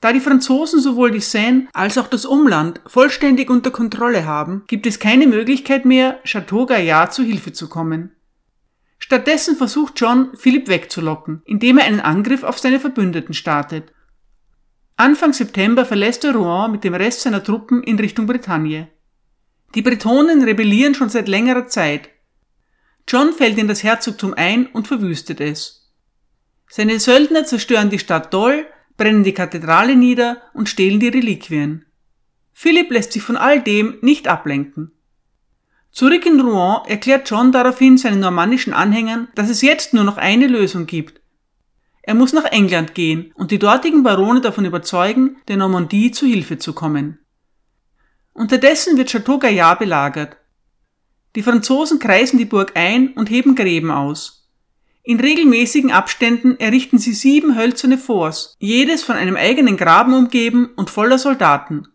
Da 0.00 0.12
die 0.12 0.20
Franzosen 0.20 0.80
sowohl 0.80 1.10
die 1.10 1.20
Seine 1.20 1.68
als 1.72 1.98
auch 1.98 2.06
das 2.06 2.24
Umland 2.24 2.80
vollständig 2.86 3.50
unter 3.50 3.70
Kontrolle 3.70 4.24
haben, 4.24 4.64
gibt 4.66 4.86
es 4.86 4.98
keine 4.98 5.26
Möglichkeit 5.26 5.84
mehr, 5.84 6.20
Chateau 6.24 6.64
Gaillard 6.66 7.12
zu 7.12 7.22
Hilfe 7.22 7.52
zu 7.52 7.68
kommen. 7.68 8.12
Stattdessen 8.98 9.56
versucht 9.56 9.94
John, 9.96 10.30
Philipp 10.34 10.68
wegzulocken, 10.68 11.42
indem 11.44 11.78
er 11.78 11.84
einen 11.84 12.00
Angriff 12.00 12.42
auf 12.42 12.58
seine 12.58 12.80
Verbündeten 12.80 13.34
startet. 13.34 13.92
Anfang 14.96 15.32
September 15.32 15.84
verlässt 15.84 16.24
er 16.24 16.34
Rouen 16.34 16.72
mit 16.72 16.84
dem 16.84 16.94
Rest 16.94 17.22
seiner 17.22 17.42
Truppen 17.42 17.82
in 17.82 17.98
Richtung 17.98 18.26
Bretagne. 18.26 18.88
Die 19.74 19.82
Bretonen 19.82 20.42
rebellieren 20.42 20.94
schon 20.94 21.08
seit 21.08 21.28
längerer 21.28 21.66
Zeit 21.66 22.10
John 23.08 23.32
fällt 23.32 23.58
in 23.58 23.66
das 23.66 23.82
Herzogtum 23.82 24.34
ein 24.34 24.66
und 24.66 24.86
verwüstet 24.86 25.40
es. 25.40 25.90
Seine 26.68 27.00
Söldner 27.00 27.44
zerstören 27.44 27.90
die 27.90 27.98
Stadt 27.98 28.32
Dol, 28.32 28.66
brennen 29.00 29.24
die 29.24 29.32
Kathedrale 29.32 29.96
nieder 29.96 30.42
und 30.52 30.68
stehlen 30.68 31.00
die 31.00 31.08
Reliquien. 31.08 31.86
Philipp 32.52 32.90
lässt 32.90 33.12
sich 33.14 33.22
von 33.22 33.38
all 33.38 33.62
dem 33.62 33.96
nicht 34.02 34.28
ablenken. 34.28 34.92
Zurück 35.90 36.26
in 36.26 36.38
Rouen 36.38 36.84
erklärt 36.86 37.30
John 37.30 37.50
daraufhin 37.50 37.96
seinen 37.96 38.20
normannischen 38.20 38.74
Anhängern, 38.74 39.28
dass 39.34 39.48
es 39.48 39.62
jetzt 39.62 39.94
nur 39.94 40.04
noch 40.04 40.18
eine 40.18 40.48
Lösung 40.48 40.84
gibt. 40.84 41.22
Er 42.02 42.14
muss 42.14 42.34
nach 42.34 42.44
England 42.44 42.94
gehen 42.94 43.32
und 43.36 43.50
die 43.50 43.58
dortigen 43.58 44.02
Barone 44.02 44.42
davon 44.42 44.66
überzeugen, 44.66 45.38
der 45.48 45.56
Normandie 45.56 46.10
zu 46.10 46.26
Hilfe 46.26 46.58
zu 46.58 46.74
kommen. 46.74 47.20
Unterdessen 48.34 48.98
wird 48.98 49.08
Chateau 49.08 49.38
Gaillard 49.38 49.78
belagert. 49.78 50.36
Die 51.36 51.42
Franzosen 51.42 51.98
kreisen 51.98 52.36
die 52.36 52.44
Burg 52.44 52.72
ein 52.74 53.14
und 53.14 53.30
heben 53.30 53.54
Gräben 53.54 53.90
aus. 53.90 54.39
In 55.02 55.18
regelmäßigen 55.18 55.90
Abständen 55.90 56.58
errichten 56.60 56.98
sie 56.98 57.14
sieben 57.14 57.56
hölzerne 57.56 57.96
Forts, 57.96 58.56
jedes 58.58 59.02
von 59.02 59.16
einem 59.16 59.36
eigenen 59.36 59.76
Graben 59.76 60.12
umgeben 60.12 60.70
und 60.76 60.90
voller 60.90 61.18
Soldaten. 61.18 61.88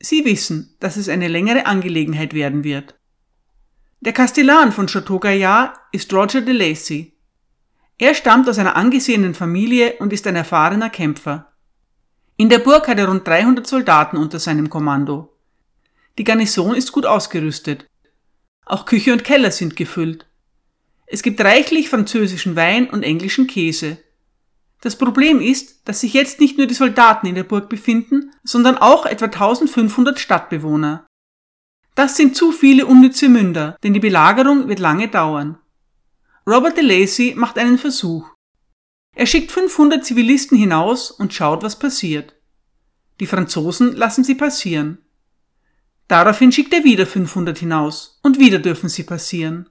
Sie 0.00 0.24
wissen, 0.24 0.76
dass 0.80 0.96
es 0.96 1.08
eine 1.08 1.28
längere 1.28 1.66
Angelegenheit 1.66 2.32
werden 2.32 2.64
wird. 2.64 2.94
Der 4.00 4.12
Kastellan 4.12 4.72
von 4.72 4.86
Chateau 4.86 5.18
Gaillard 5.18 5.76
ist 5.92 6.12
Roger 6.12 6.40
de 6.40 6.54
Lacy. 6.54 7.14
Er 7.98 8.14
stammt 8.14 8.48
aus 8.48 8.58
einer 8.58 8.76
angesehenen 8.76 9.34
Familie 9.34 9.94
und 9.98 10.12
ist 10.12 10.26
ein 10.26 10.36
erfahrener 10.36 10.90
Kämpfer. 10.90 11.52
In 12.36 12.50
der 12.50 12.58
Burg 12.58 12.88
hat 12.88 12.98
er 12.98 13.08
rund 13.08 13.26
300 13.26 13.66
Soldaten 13.66 14.18
unter 14.18 14.38
seinem 14.38 14.68
Kommando. 14.68 15.34
Die 16.18 16.24
Garnison 16.24 16.74
ist 16.74 16.92
gut 16.92 17.06
ausgerüstet. 17.06 17.86
Auch 18.66 18.84
Küche 18.84 19.12
und 19.12 19.24
Keller 19.24 19.50
sind 19.50 19.76
gefüllt. 19.76 20.26
Es 21.06 21.22
gibt 21.22 21.40
reichlich 21.40 21.88
französischen 21.88 22.56
Wein 22.56 22.90
und 22.90 23.02
englischen 23.02 23.46
Käse. 23.46 23.98
Das 24.80 24.96
Problem 24.96 25.40
ist, 25.40 25.88
dass 25.88 26.00
sich 26.00 26.12
jetzt 26.12 26.40
nicht 26.40 26.58
nur 26.58 26.66
die 26.66 26.74
Soldaten 26.74 27.26
in 27.26 27.34
der 27.34 27.44
Burg 27.44 27.68
befinden, 27.68 28.32
sondern 28.44 28.76
auch 28.76 29.06
etwa 29.06 29.26
1500 29.26 30.18
Stadtbewohner. 30.18 31.06
Das 31.94 32.16
sind 32.16 32.36
zu 32.36 32.52
viele 32.52 32.86
unnütze 32.86 33.28
Münder, 33.28 33.76
denn 33.82 33.94
die 33.94 34.00
Belagerung 34.00 34.68
wird 34.68 34.80
lange 34.80 35.08
dauern. 35.08 35.58
Robert 36.46 36.76
de 36.76 36.84
Lacy 36.84 37.34
macht 37.36 37.58
einen 37.58 37.78
Versuch. 37.78 38.28
Er 39.14 39.26
schickt 39.26 39.50
500 39.50 40.04
Zivilisten 40.04 40.58
hinaus 40.58 41.10
und 41.10 41.32
schaut, 41.32 41.62
was 41.62 41.78
passiert. 41.78 42.36
Die 43.18 43.26
Franzosen 43.26 43.96
lassen 43.96 44.24
sie 44.24 44.34
passieren. 44.34 44.98
Daraufhin 46.06 46.52
schickt 46.52 46.74
er 46.74 46.84
wieder 46.84 47.06
500 47.06 47.58
hinaus 47.58 48.20
und 48.22 48.38
wieder 48.38 48.58
dürfen 48.58 48.90
sie 48.90 49.04
passieren. 49.04 49.70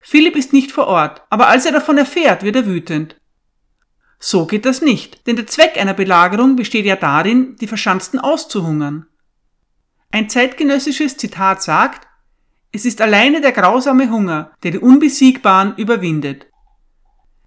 Philipp 0.00 0.36
ist 0.36 0.52
nicht 0.52 0.72
vor 0.72 0.86
Ort, 0.86 1.22
aber 1.30 1.48
als 1.48 1.66
er 1.66 1.72
davon 1.72 1.98
erfährt, 1.98 2.42
wird 2.42 2.56
er 2.56 2.66
wütend. 2.66 3.16
So 4.18 4.46
geht 4.46 4.66
das 4.66 4.82
nicht, 4.82 5.26
denn 5.26 5.36
der 5.36 5.46
Zweck 5.46 5.78
einer 5.78 5.94
Belagerung 5.94 6.56
besteht 6.56 6.84
ja 6.84 6.96
darin, 6.96 7.56
die 7.56 7.66
Verschanzten 7.66 8.18
auszuhungern. 8.18 9.06
Ein 10.10 10.28
zeitgenössisches 10.28 11.16
Zitat 11.16 11.62
sagt, 11.62 12.06
es 12.72 12.84
ist 12.84 13.00
alleine 13.00 13.40
der 13.40 13.52
grausame 13.52 14.10
Hunger, 14.10 14.52
der 14.62 14.72
die 14.72 14.78
Unbesiegbaren 14.78 15.74
überwindet. 15.76 16.46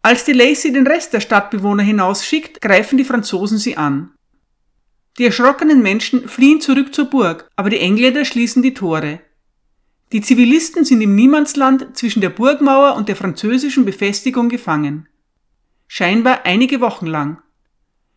Als 0.01 0.25
die 0.25 0.33
Lacey 0.33 0.73
den 0.73 0.87
Rest 0.87 1.13
der 1.13 1.21
Stadtbewohner 1.21 1.83
hinausschickt, 1.83 2.59
greifen 2.61 2.97
die 2.97 3.05
Franzosen 3.05 3.57
sie 3.57 3.77
an. 3.77 4.11
Die 5.17 5.25
erschrockenen 5.25 5.81
Menschen 5.81 6.27
fliehen 6.27 6.59
zurück 6.59 6.93
zur 6.93 7.05
Burg, 7.05 7.47
aber 7.55 7.69
die 7.69 7.79
Engländer 7.79 8.25
schließen 8.25 8.63
die 8.63 8.73
Tore. 8.73 9.21
Die 10.13 10.21
Zivilisten 10.21 10.85
sind 10.85 11.01
im 11.01 11.15
Niemandsland 11.15 11.97
zwischen 11.97 12.21
der 12.21 12.29
Burgmauer 12.29 12.95
und 12.95 13.09
der 13.09 13.17
französischen 13.17 13.83
Befestigung 13.83 14.47
gefangen 14.47 15.09
scheinbar 15.95 16.43
einige 16.45 16.81
Wochen 16.81 17.05
lang. 17.05 17.39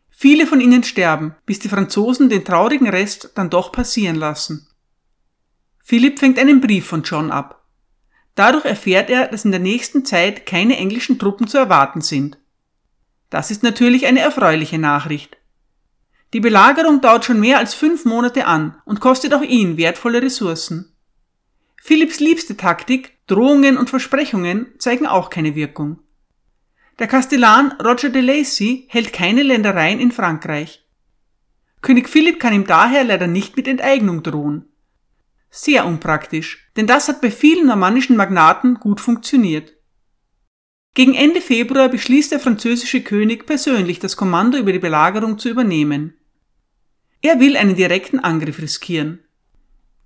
Viele 0.09 0.47
von 0.47 0.63
ihnen 0.63 0.83
sterben, 0.83 1.35
bis 1.45 1.59
die 1.59 1.69
Franzosen 1.69 2.31
den 2.31 2.43
traurigen 2.43 2.89
Rest 2.89 3.33
dann 3.35 3.51
doch 3.51 3.71
passieren 3.71 4.17
lassen. 4.17 4.67
Philipp 5.85 6.19
fängt 6.19 6.39
einen 6.39 6.63
Brief 6.63 6.87
von 6.87 7.03
John 7.03 7.31
ab. 7.31 7.67
Dadurch 8.35 8.65
erfährt 8.65 9.11
er, 9.11 9.29
dass 9.29 9.45
in 9.45 9.51
der 9.51 9.61
nächsten 9.61 10.07
Zeit 10.07 10.47
keine 10.47 10.79
englischen 10.79 11.19
Truppen 11.19 11.49
zu 11.49 11.59
erwarten 11.59 12.01
sind. 12.01 12.39
Das 13.29 13.51
ist 13.51 13.63
natürlich 13.63 14.07
eine 14.07 14.21
erfreuliche 14.21 14.79
Nachricht. 14.79 15.37
Die 16.33 16.41
Belagerung 16.41 17.03
dauert 17.03 17.27
schon 17.27 17.41
mehr 17.41 17.59
als 17.59 17.75
fünf 17.75 18.07
Monate 18.07 18.47
an 18.47 18.81
und 18.87 19.01
kostet 19.01 19.35
auch 19.35 19.43
ihn 19.43 19.77
wertvolle 19.77 20.23
Ressourcen. 20.23 20.96
Philipps 21.87 22.19
liebste 22.19 22.57
Taktik, 22.57 23.13
Drohungen 23.29 23.79
und 23.79 23.91
Versprechungen 23.91 24.75
zeigen 24.79 25.07
auch 25.07 25.31
keine 25.31 25.55
Wirkung. 25.55 26.01
Der 26.99 27.07
Kastellan 27.07 27.71
Roger 27.81 28.09
de 28.09 28.23
Lacy 28.23 28.89
hält 28.89 29.13
keine 29.13 29.45
Ländereien 29.45 30.01
in 30.01 30.11
Frankreich. 30.11 30.85
König 31.83 32.09
Philipp 32.09 32.41
kann 32.41 32.53
ihm 32.53 32.67
daher 32.67 33.05
leider 33.05 33.29
nicht 33.29 33.57
mit 33.57 33.69
Enteignung 33.69 34.25
drohen. 34.25 34.65
Sehr 35.49 35.87
unpraktisch, 35.87 36.69
denn 36.77 36.89
das 36.89 37.07
hat 37.07 37.21
bei 37.21 37.31
vielen 37.31 37.69
normannischen 37.69 38.17
Magnaten 38.17 38.81
gut 38.81 39.01
funktioniert. 39.01 39.73
Gegen 40.95 41.15
Ende 41.15 41.41
Februar 41.41 41.89
beschließt 41.89 42.33
der 42.33 42.41
französische 42.41 43.03
König 43.03 43.47
persönlich 43.47 44.01
das 44.01 44.17
Kommando 44.17 44.59
über 44.59 44.73
die 44.73 44.81
Belagerung 44.81 45.39
zu 45.39 45.49
übernehmen. 45.49 46.15
Er 47.23 47.39
will 47.39 47.57
einen 47.57 47.77
direkten 47.77 48.19
Angriff 48.19 48.59
riskieren. 48.61 49.21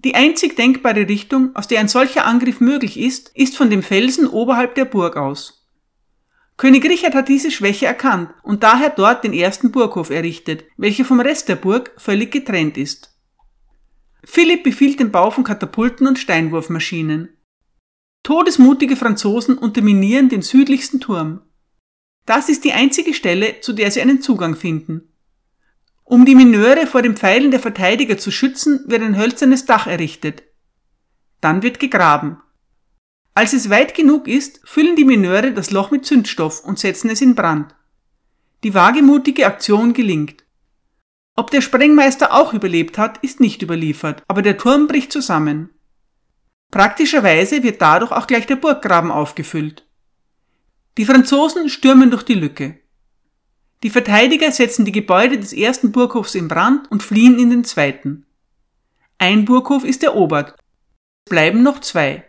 Die 0.04 0.14
einzig 0.14 0.57
denkbare 0.57 1.09
Richtung, 1.09 1.54
aus 1.54 1.69
der 1.69 1.80
ein 1.80 1.88
solcher 1.88 2.25
Angriff 2.25 2.61
möglich 2.61 2.99
ist, 2.99 3.30
ist 3.35 3.57
von 3.57 3.69
dem 3.69 3.83
Felsen 3.83 4.26
oberhalb 4.26 4.75
der 4.75 4.87
Burg 4.87 5.16
aus. 5.16 5.69
König 6.57 6.85
Richard 6.85 7.14
hat 7.14 7.28
diese 7.28 7.50
Schwäche 7.50 7.87
erkannt 7.87 8.30
und 8.42 8.62
daher 8.62 8.90
dort 8.90 9.25
den 9.25 9.33
ersten 9.33 9.73
Burghof 9.73 10.11
errichtet, 10.11 10.64
welcher 10.76 11.04
vom 11.04 11.21
Rest 11.21 11.49
der 11.49 11.57
Burg 11.57 11.92
völlig 11.99 12.30
getrennt 12.30 12.76
ist. 12.76 13.14
Philipp 14.25 14.62
befiehlt 14.62 15.00
den 15.00 15.11
Bau 15.11 15.30
von 15.30 15.45
Katapulten 15.45 16.07
und 16.07 16.19
Steinwurfmaschinen. 16.19 17.30
Todesmutige 18.23 18.97
Franzosen 18.97 19.57
unterminieren 19.57 20.28
den 20.28 20.42
südlichsten 20.42 21.00
Turm. 21.00 21.42
Das 22.26 22.49
ist 22.49 22.64
die 22.64 22.73
einzige 22.73 23.14
Stelle, 23.14 23.61
zu 23.61 23.73
der 23.73 23.90
sie 23.90 24.02
einen 24.02 24.21
Zugang 24.21 24.54
finden. 24.54 25.10
Um 26.11 26.25
die 26.25 26.35
Mineure 26.35 26.88
vor 26.88 27.02
den 27.02 27.17
Pfeilen 27.17 27.52
der 27.52 27.61
Verteidiger 27.61 28.19
zu 28.19 28.33
schützen, 28.33 28.83
wird 28.88 29.00
ein 29.00 29.17
hölzernes 29.17 29.64
Dach 29.64 29.87
errichtet. 29.87 30.43
Dann 31.40 31.62
wird 31.62 31.79
gegraben. 31.79 32.43
Als 33.33 33.52
es 33.52 33.71
weit 33.71 33.95
genug 33.95 34.26
ist, 34.26 34.61
füllen 34.65 34.97
die 34.97 35.04
Mineure 35.04 35.52
das 35.52 35.71
Loch 35.71 35.93
mit 35.93 36.04
Zündstoff 36.04 36.65
und 36.65 36.80
setzen 36.80 37.11
es 37.11 37.21
in 37.21 37.37
Brand. 37.37 37.76
Die 38.65 38.75
wagemutige 38.75 39.47
Aktion 39.47 39.93
gelingt. 39.93 40.45
Ob 41.37 41.52
der 41.52 41.61
Sprengmeister 41.61 42.34
auch 42.34 42.54
überlebt 42.54 42.99
hat, 42.99 43.19
ist 43.23 43.39
nicht 43.39 43.63
überliefert, 43.63 44.25
aber 44.26 44.43
der 44.43 44.58
Turm 44.58 44.89
bricht 44.89 45.13
zusammen. 45.13 45.71
Praktischerweise 46.73 47.63
wird 47.63 47.80
dadurch 47.80 48.11
auch 48.11 48.26
gleich 48.26 48.49
der 48.49 48.56
Burggraben 48.56 49.13
aufgefüllt. 49.13 49.87
Die 50.99 51.04
Franzosen 51.04 51.69
stürmen 51.69 52.11
durch 52.11 52.25
die 52.25 52.34
Lücke. 52.34 52.79
Die 53.82 53.90
Verteidiger 53.90 54.52
setzen 54.52 54.84
die 54.84 54.93
Gebäude 54.93 55.38
des 55.38 55.52
ersten 55.52 55.90
Burghofs 55.90 56.34
in 56.34 56.49
Brand 56.49 56.90
und 56.90 57.02
fliehen 57.02 57.38
in 57.38 57.50
den 57.50 57.64
zweiten. 57.64 58.26
Ein 59.19 59.45
Burghof 59.45 59.84
ist 59.84 60.02
erobert. 60.04 60.54
Es 61.26 61.30
bleiben 61.30 61.62
noch 61.62 61.80
zwei. 61.80 62.25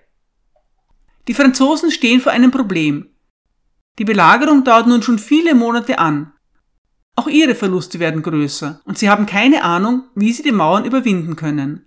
Die 1.28 1.34
Franzosen 1.34 1.92
stehen 1.92 2.22
vor 2.22 2.32
einem 2.32 2.52
Problem. 2.52 3.10
Die 4.00 4.06
Belagerung 4.06 4.64
dauert 4.64 4.88
nun 4.88 5.04
schon 5.04 5.20
viele 5.20 5.54
Monate 5.54 6.00
an. 6.00 6.34
Auch 7.16 7.28
ihre 7.28 7.56
Verluste 7.56 8.00
werden 8.00 8.22
größer 8.24 8.82
und 8.86 8.98
sie 8.98 9.10
haben 9.10 9.26
keine 9.26 9.64
Ahnung, 9.64 10.06
wie 10.16 10.32
sie 10.32 10.44
die 10.44 10.54
Mauern 10.54 10.86
überwinden 10.86 11.36
können. 11.36 11.86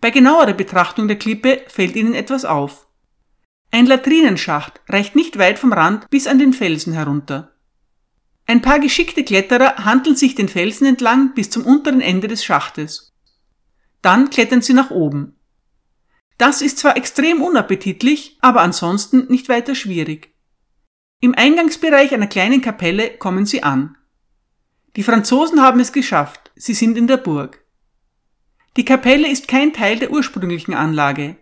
Bei 0.00 0.10
genauerer 0.10 0.54
Betrachtung 0.54 1.08
der 1.08 1.18
Klippe 1.18 1.62
fällt 1.66 1.96
ihnen 1.96 2.14
etwas 2.14 2.44
auf. 2.44 2.86
Ein 3.72 3.86
Latrinenschacht 3.86 4.80
reicht 4.88 5.14
nicht 5.14 5.38
weit 5.38 5.58
vom 5.58 5.72
Rand 5.72 6.08
bis 6.10 6.26
an 6.26 6.38
den 6.38 6.52
Felsen 6.52 6.92
herunter. 6.92 7.49
Ein 8.50 8.62
paar 8.62 8.80
geschickte 8.80 9.22
Kletterer 9.22 9.84
handeln 9.84 10.16
sich 10.16 10.34
den 10.34 10.48
Felsen 10.48 10.84
entlang 10.84 11.34
bis 11.34 11.50
zum 11.50 11.64
unteren 11.64 12.00
Ende 12.00 12.26
des 12.26 12.44
Schachtes. 12.44 13.12
Dann 14.02 14.28
klettern 14.28 14.60
sie 14.60 14.72
nach 14.72 14.90
oben. 14.90 15.36
Das 16.36 16.60
ist 16.60 16.78
zwar 16.78 16.96
extrem 16.96 17.42
unappetitlich, 17.42 18.38
aber 18.40 18.62
ansonsten 18.62 19.28
nicht 19.28 19.48
weiter 19.48 19.76
schwierig. 19.76 20.34
Im 21.20 21.32
Eingangsbereich 21.36 22.12
einer 22.12 22.26
kleinen 22.26 22.60
Kapelle 22.60 23.10
kommen 23.18 23.46
sie 23.46 23.62
an. 23.62 23.96
Die 24.96 25.04
Franzosen 25.04 25.62
haben 25.62 25.78
es 25.78 25.92
geschafft, 25.92 26.50
sie 26.56 26.74
sind 26.74 26.98
in 26.98 27.06
der 27.06 27.18
Burg. 27.18 27.64
Die 28.76 28.84
Kapelle 28.84 29.30
ist 29.30 29.46
kein 29.46 29.72
Teil 29.72 30.00
der 30.00 30.10
ursprünglichen 30.10 30.74
Anlage. 30.74 31.36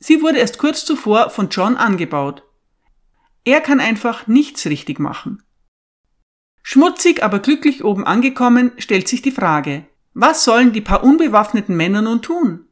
Sie 0.00 0.22
wurde 0.22 0.38
erst 0.38 0.58
kurz 0.58 0.84
zuvor 0.84 1.30
von 1.30 1.50
John 1.50 1.76
angebaut. 1.76 2.42
Er 3.44 3.60
kann 3.60 3.78
einfach 3.78 4.26
nichts 4.26 4.66
richtig 4.66 4.98
machen. 4.98 5.44
Schmutzig, 6.68 7.22
aber 7.22 7.38
glücklich 7.38 7.84
oben 7.84 8.04
angekommen, 8.04 8.72
stellt 8.78 9.06
sich 9.06 9.22
die 9.22 9.30
Frage, 9.30 9.84
was 10.14 10.42
sollen 10.42 10.72
die 10.72 10.80
paar 10.80 11.04
unbewaffneten 11.04 11.76
Männer 11.76 12.02
nun 12.02 12.22
tun? 12.22 12.64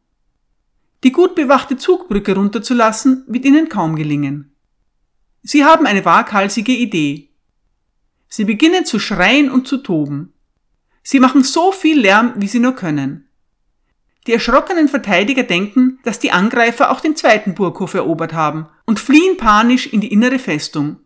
Die 1.05 1.13
gut 1.13 1.37
bewachte 1.37 1.77
Zugbrücke 1.77 2.35
runterzulassen, 2.35 3.23
wird 3.29 3.45
ihnen 3.45 3.69
kaum 3.69 3.95
gelingen. 3.95 4.53
Sie 5.45 5.65
haben 5.65 5.87
eine 5.87 6.05
waghalsige 6.05 6.73
Idee. 6.73 7.29
Sie 8.27 8.45
beginnen 8.45 8.85
zu 8.85 8.99
schreien 8.99 9.49
und 9.49 9.69
zu 9.69 9.77
toben. 9.77 10.33
Sie 11.05 11.21
machen 11.21 11.45
so 11.45 11.71
viel 11.71 12.01
Lärm, 12.01 12.33
wie 12.35 12.49
sie 12.49 12.59
nur 12.59 12.75
können. 12.75 13.29
Die 14.27 14.33
erschrockenen 14.33 14.89
Verteidiger 14.89 15.45
denken, 15.45 16.01
dass 16.03 16.19
die 16.19 16.33
Angreifer 16.33 16.91
auch 16.91 16.99
den 16.99 17.15
zweiten 17.15 17.55
Burghof 17.55 17.95
erobert 17.95 18.33
haben 18.33 18.67
und 18.87 18.99
fliehen 18.99 19.37
panisch 19.37 19.87
in 19.87 20.01
die 20.01 20.13
innere 20.13 20.41
Festung. 20.41 20.97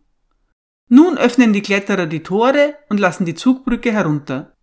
Nun 0.89 1.19
öffnen 1.19 1.53
die 1.53 1.63
Kletterer 1.63 2.07
die 2.07 2.23
Tore 2.23 2.75
und 2.89 2.99
lassen 2.99 3.27
die 3.27 3.35
Zugbrücke 3.35 3.93
herunter. 3.93 4.57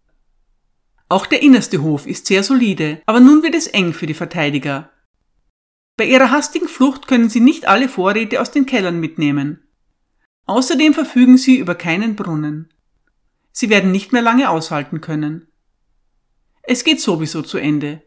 Auch 1.07 1.27
der 1.27 1.43
innerste 1.43 1.83
Hof 1.83 2.07
ist 2.07 2.25
sehr 2.25 2.43
solide, 2.43 3.01
aber 3.05 3.19
nun 3.19 3.43
wird 3.43 3.53
es 3.53 3.67
eng 3.67 3.93
für 3.93 4.07
die 4.07 4.15
Verteidiger. 4.15 4.91
Bei 5.97 6.05
ihrer 6.05 6.31
hastigen 6.31 6.67
Flucht 6.67 7.07
können 7.07 7.29
sie 7.29 7.39
nicht 7.39 7.67
alle 7.67 7.87
Vorräte 7.87 8.41
aus 8.41 8.51
den 8.51 8.65
Kellern 8.65 8.99
mitnehmen. 8.99 9.67
Außerdem 10.47 10.93
verfügen 10.93 11.37
sie 11.37 11.57
über 11.57 11.75
keinen 11.75 12.15
Brunnen. 12.15 12.73
Sie 13.51 13.69
werden 13.69 13.91
nicht 13.91 14.11
mehr 14.11 14.21
lange 14.21 14.49
aushalten 14.49 15.01
können. 15.01 15.47
Es 16.63 16.83
geht 16.83 16.99
sowieso 16.99 17.41
zu 17.43 17.57
Ende. 17.57 18.01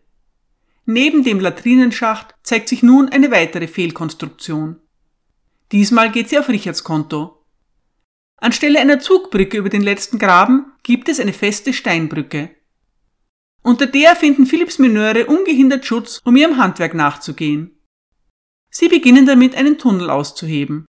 Neben 0.85 1.23
dem 1.23 1.39
Latrinenschacht 1.39 2.35
zeigt 2.43 2.69
sich 2.69 2.83
nun 2.83 3.09
eine 3.09 3.31
weitere 3.31 3.69
Fehlkonstruktion. 3.69 4.81
Diesmal 5.71 6.11
geht 6.11 6.29
sie 6.29 6.39
auf 6.39 6.49
Richards 6.49 6.83
Konto. 6.83 7.38
Anstelle 8.39 8.79
einer 8.79 9.01
Zugbrücke 9.01 9.59
über 9.59 9.69
den 9.69 9.83
letzten 9.83 10.19
Graben 10.19 10.73
gibt 10.85 11.09
es 11.09 11.19
eine 11.19 11.33
feste 11.33 11.73
Steinbrücke. 11.73 12.51
Unter 13.63 13.87
der 13.87 14.15
finden 14.15 14.47
Philipps 14.47 14.79
Mineure 14.79 15.27
ungehindert 15.27 15.85
Schutz, 15.85 16.21
um 16.25 16.37
ihrem 16.37 16.57
Handwerk 16.57 16.95
nachzugehen. 16.95 17.77
Sie 18.71 18.89
beginnen 18.89 19.27
damit, 19.27 19.57
einen 19.57 19.77
Tunnel 19.77 20.09
auszuheben. 20.09 20.87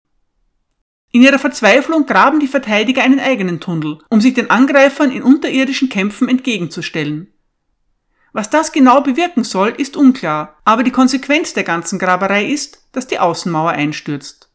In 1.13 1.21
ihrer 1.21 1.39
Verzweiflung 1.39 2.05
graben 2.05 2.41
die 2.41 2.47
Verteidiger 2.47 3.01
einen 3.01 3.21
eigenen 3.21 3.61
Tunnel, 3.61 3.99
um 4.09 4.19
sich 4.19 4.33
den 4.33 4.49
Angreifern 4.49 5.11
in 5.11 5.23
unterirdischen 5.23 5.87
Kämpfen 5.87 6.27
entgegenzustellen. 6.27 7.33
Was 8.33 8.49
das 8.49 8.73
genau 8.73 9.01
bewirken 9.01 9.45
soll, 9.45 9.69
ist 9.69 9.95
unklar, 9.95 10.57
aber 10.65 10.83
die 10.83 10.91
Konsequenz 10.91 11.53
der 11.53 11.63
ganzen 11.63 11.97
Graberei 11.97 12.45
ist, 12.45 12.83
dass 12.91 13.07
die 13.07 13.19
Außenmauer 13.19 13.71
einstürzt. 13.71 14.46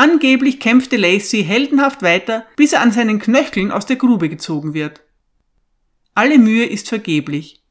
Angeblich 0.00 0.60
kämpfte 0.60 0.96
Lacey 0.96 1.44
heldenhaft 1.44 2.00
weiter, 2.00 2.46
bis 2.56 2.72
er 2.72 2.80
an 2.80 2.90
seinen 2.90 3.18
Knöcheln 3.18 3.70
aus 3.70 3.84
der 3.84 3.96
Grube 3.96 4.30
gezogen 4.30 4.72
wird. 4.72 5.02
Alle 6.14 6.38
Mühe 6.38 6.64
ist 6.64 6.88
vergeblich. 6.88 7.62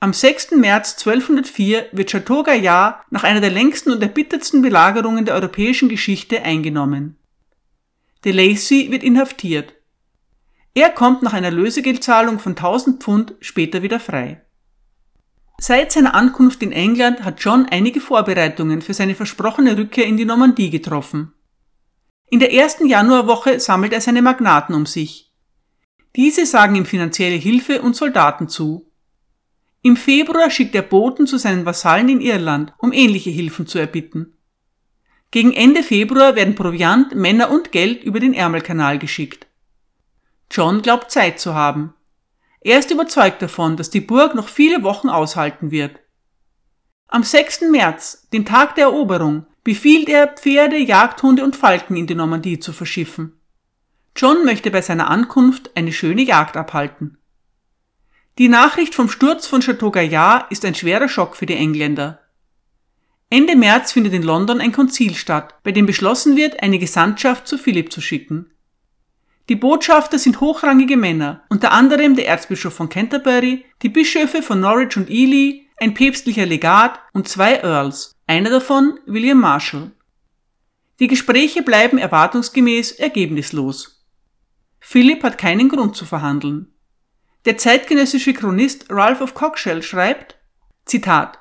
Am 0.00 0.12
6. 0.12 0.56
März 0.56 0.96
1204 0.98 1.90
wird 1.92 2.10
Chateau 2.10 2.42
Gaillard 2.42 3.04
nach 3.12 3.22
einer 3.22 3.40
der 3.40 3.52
längsten 3.52 3.92
und 3.92 4.02
erbittertsten 4.02 4.62
Belagerungen 4.62 5.26
der 5.26 5.36
europäischen 5.36 5.88
Geschichte 5.88 6.42
eingenommen. 6.42 7.18
De 8.24 8.32
Lacy 8.32 8.90
wird 8.90 9.04
inhaftiert. 9.04 9.74
Er 10.74 10.90
kommt 10.90 11.22
nach 11.22 11.34
einer 11.34 11.52
Lösegeldzahlung 11.52 12.40
von 12.40 12.56
1000 12.56 13.00
Pfund 13.00 13.34
später 13.38 13.82
wieder 13.82 14.00
frei. 14.00 14.42
Seit 15.58 15.92
seiner 15.92 16.16
Ankunft 16.16 16.64
in 16.64 16.72
England 16.72 17.22
hat 17.22 17.38
John 17.38 17.66
einige 17.70 18.00
Vorbereitungen 18.00 18.82
für 18.82 18.92
seine 18.92 19.14
versprochene 19.14 19.78
Rückkehr 19.78 20.06
in 20.06 20.16
die 20.16 20.24
Normandie 20.24 20.70
getroffen. 20.70 21.32
In 22.34 22.40
der 22.40 22.52
ersten 22.52 22.88
Januarwoche 22.88 23.60
sammelt 23.60 23.92
er 23.92 24.00
seine 24.00 24.20
Magnaten 24.20 24.74
um 24.74 24.86
sich. 24.86 25.32
Diese 26.16 26.46
sagen 26.46 26.74
ihm 26.74 26.84
finanzielle 26.84 27.36
Hilfe 27.36 27.80
und 27.80 27.94
Soldaten 27.94 28.48
zu. 28.48 28.90
Im 29.82 29.96
Februar 29.96 30.50
schickt 30.50 30.74
er 30.74 30.82
Boten 30.82 31.28
zu 31.28 31.38
seinen 31.38 31.64
Vasallen 31.64 32.08
in 32.08 32.20
Irland, 32.20 32.72
um 32.78 32.92
ähnliche 32.92 33.30
Hilfen 33.30 33.68
zu 33.68 33.78
erbitten. 33.78 34.36
Gegen 35.30 35.52
Ende 35.52 35.84
Februar 35.84 36.34
werden 36.34 36.56
Proviant, 36.56 37.14
Männer 37.14 37.52
und 37.52 37.70
Geld 37.70 38.02
über 38.02 38.18
den 38.18 38.34
Ärmelkanal 38.34 38.98
geschickt. 38.98 39.46
John 40.50 40.82
glaubt 40.82 41.12
Zeit 41.12 41.38
zu 41.38 41.54
haben. 41.54 41.94
Er 42.62 42.80
ist 42.80 42.90
überzeugt 42.90 43.42
davon, 43.42 43.76
dass 43.76 43.90
die 43.90 44.00
Burg 44.00 44.34
noch 44.34 44.48
viele 44.48 44.82
Wochen 44.82 45.08
aushalten 45.08 45.70
wird. 45.70 46.00
Am 47.06 47.22
6. 47.22 47.70
März, 47.70 48.26
dem 48.32 48.44
Tag 48.44 48.74
der 48.74 48.86
Eroberung, 48.86 49.46
befiehlt 49.64 50.08
er, 50.08 50.28
Pferde, 50.28 50.78
Jagdhunde 50.78 51.42
und 51.42 51.56
Falken 51.56 51.96
in 51.96 52.06
die 52.06 52.14
Normandie 52.14 52.58
zu 52.58 52.72
verschiffen. 52.72 53.40
John 54.14 54.44
möchte 54.44 54.70
bei 54.70 54.82
seiner 54.82 55.10
Ankunft 55.10 55.70
eine 55.74 55.92
schöne 55.92 56.22
Jagd 56.22 56.56
abhalten. 56.56 57.18
Die 58.38 58.48
Nachricht 58.48 58.94
vom 58.94 59.08
Sturz 59.08 59.46
von 59.46 59.60
Chateau 59.60 59.90
Gaillard 59.90 60.50
ist 60.52 60.64
ein 60.64 60.74
schwerer 60.74 61.08
Schock 61.08 61.36
für 61.36 61.46
die 61.46 61.54
Engländer. 61.54 62.20
Ende 63.30 63.56
März 63.56 63.92
findet 63.92 64.12
in 64.12 64.22
London 64.22 64.60
ein 64.60 64.72
Konzil 64.72 65.14
statt, 65.14 65.54
bei 65.64 65.72
dem 65.72 65.86
beschlossen 65.86 66.36
wird, 66.36 66.62
eine 66.62 66.78
Gesandtschaft 66.78 67.48
zu 67.48 67.58
Philipp 67.58 67.92
zu 67.92 68.00
schicken. 68.00 68.50
Die 69.48 69.56
Botschafter 69.56 70.18
sind 70.18 70.40
hochrangige 70.40 70.96
Männer, 70.96 71.42
unter 71.48 71.72
anderem 71.72 72.16
der 72.16 72.28
Erzbischof 72.28 72.74
von 72.74 72.88
Canterbury, 72.88 73.64
die 73.82 73.88
Bischöfe 73.88 74.42
von 74.42 74.60
Norwich 74.60 74.96
und 74.96 75.10
Ely, 75.10 75.66
ein 75.78 75.94
päpstlicher 75.94 76.46
Legat 76.46 76.98
und 77.12 77.28
zwei 77.28 77.56
Earls, 77.56 78.13
einer 78.26 78.50
davon 78.50 78.98
William 79.06 79.40
Marshall. 79.40 79.92
Die 81.00 81.08
Gespräche 81.08 81.62
bleiben 81.62 81.98
erwartungsgemäß 81.98 82.92
ergebnislos. 82.92 84.04
Philipp 84.80 85.22
hat 85.22 85.38
keinen 85.38 85.68
Grund 85.68 85.96
zu 85.96 86.04
verhandeln. 86.04 86.72
Der 87.44 87.58
zeitgenössische 87.58 88.32
Chronist 88.32 88.86
Ralph 88.90 89.20
of 89.20 89.34
Cockshell 89.34 89.82
schreibt, 89.82 90.38
Zitat, 90.84 91.38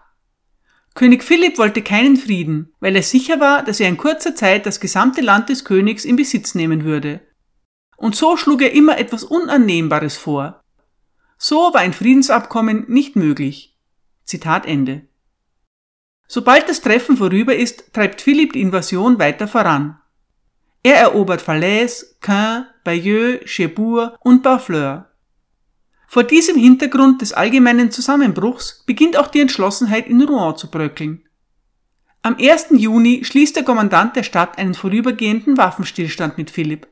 König 0.95 1.23
Philipp 1.23 1.57
wollte 1.57 1.81
keinen 1.81 2.17
Frieden, 2.17 2.73
weil 2.79 2.95
er 2.95 3.03
sicher 3.03 3.39
war, 3.39 3.63
dass 3.63 3.79
er 3.79 3.89
in 3.89 3.97
kurzer 3.97 4.35
Zeit 4.35 4.65
das 4.65 4.79
gesamte 4.79 5.21
Land 5.21 5.49
des 5.49 5.65
Königs 5.65 6.05
in 6.05 6.15
Besitz 6.15 6.55
nehmen 6.55 6.83
würde. 6.83 7.21
Und 7.97 8.15
so 8.15 8.37
schlug 8.37 8.61
er 8.61 8.73
immer 8.73 8.97
etwas 8.97 9.23
Unannehmbares 9.23 10.17
vor. 10.17 10.63
So 11.37 11.73
war 11.73 11.81
ein 11.81 11.93
Friedensabkommen 11.93 12.85
nicht 12.87 13.15
möglich. 13.15 13.75
Zitat 14.23 14.65
Ende. 14.65 15.07
Sobald 16.27 16.67
das 16.69 16.81
Treffen 16.81 17.17
vorüber 17.17 17.55
ist, 17.55 17.93
treibt 17.93 18.21
Philipp 18.21 18.53
die 18.53 18.61
Invasion 18.61 19.19
weiter 19.19 19.47
voran. 19.47 19.99
Er 20.81 20.95
erobert 20.95 21.41
Falaise, 21.41 22.17
Caen, 22.19 22.65
Bayeux, 22.83 23.39
Cherbourg 23.45 24.17
und 24.21 24.43
Barfleur. 24.43 25.09
Vor 26.07 26.23
diesem 26.23 26.57
Hintergrund 26.57 27.21
des 27.21 27.33
allgemeinen 27.33 27.89
Zusammenbruchs 27.89 28.83
beginnt 28.85 29.17
auch 29.17 29.27
die 29.27 29.39
Entschlossenheit 29.39 30.07
in 30.07 30.21
Rouen 30.21 30.57
zu 30.57 30.69
bröckeln. 30.69 31.23
Am 32.21 32.37
1. 32.39 32.67
Juni 32.71 33.23
schließt 33.25 33.55
der 33.55 33.63
Kommandant 33.63 34.15
der 34.15 34.23
Stadt 34.23 34.57
einen 34.57 34.75
vorübergehenden 34.75 35.57
Waffenstillstand 35.57 36.37
mit 36.37 36.51
Philipp. 36.51 36.87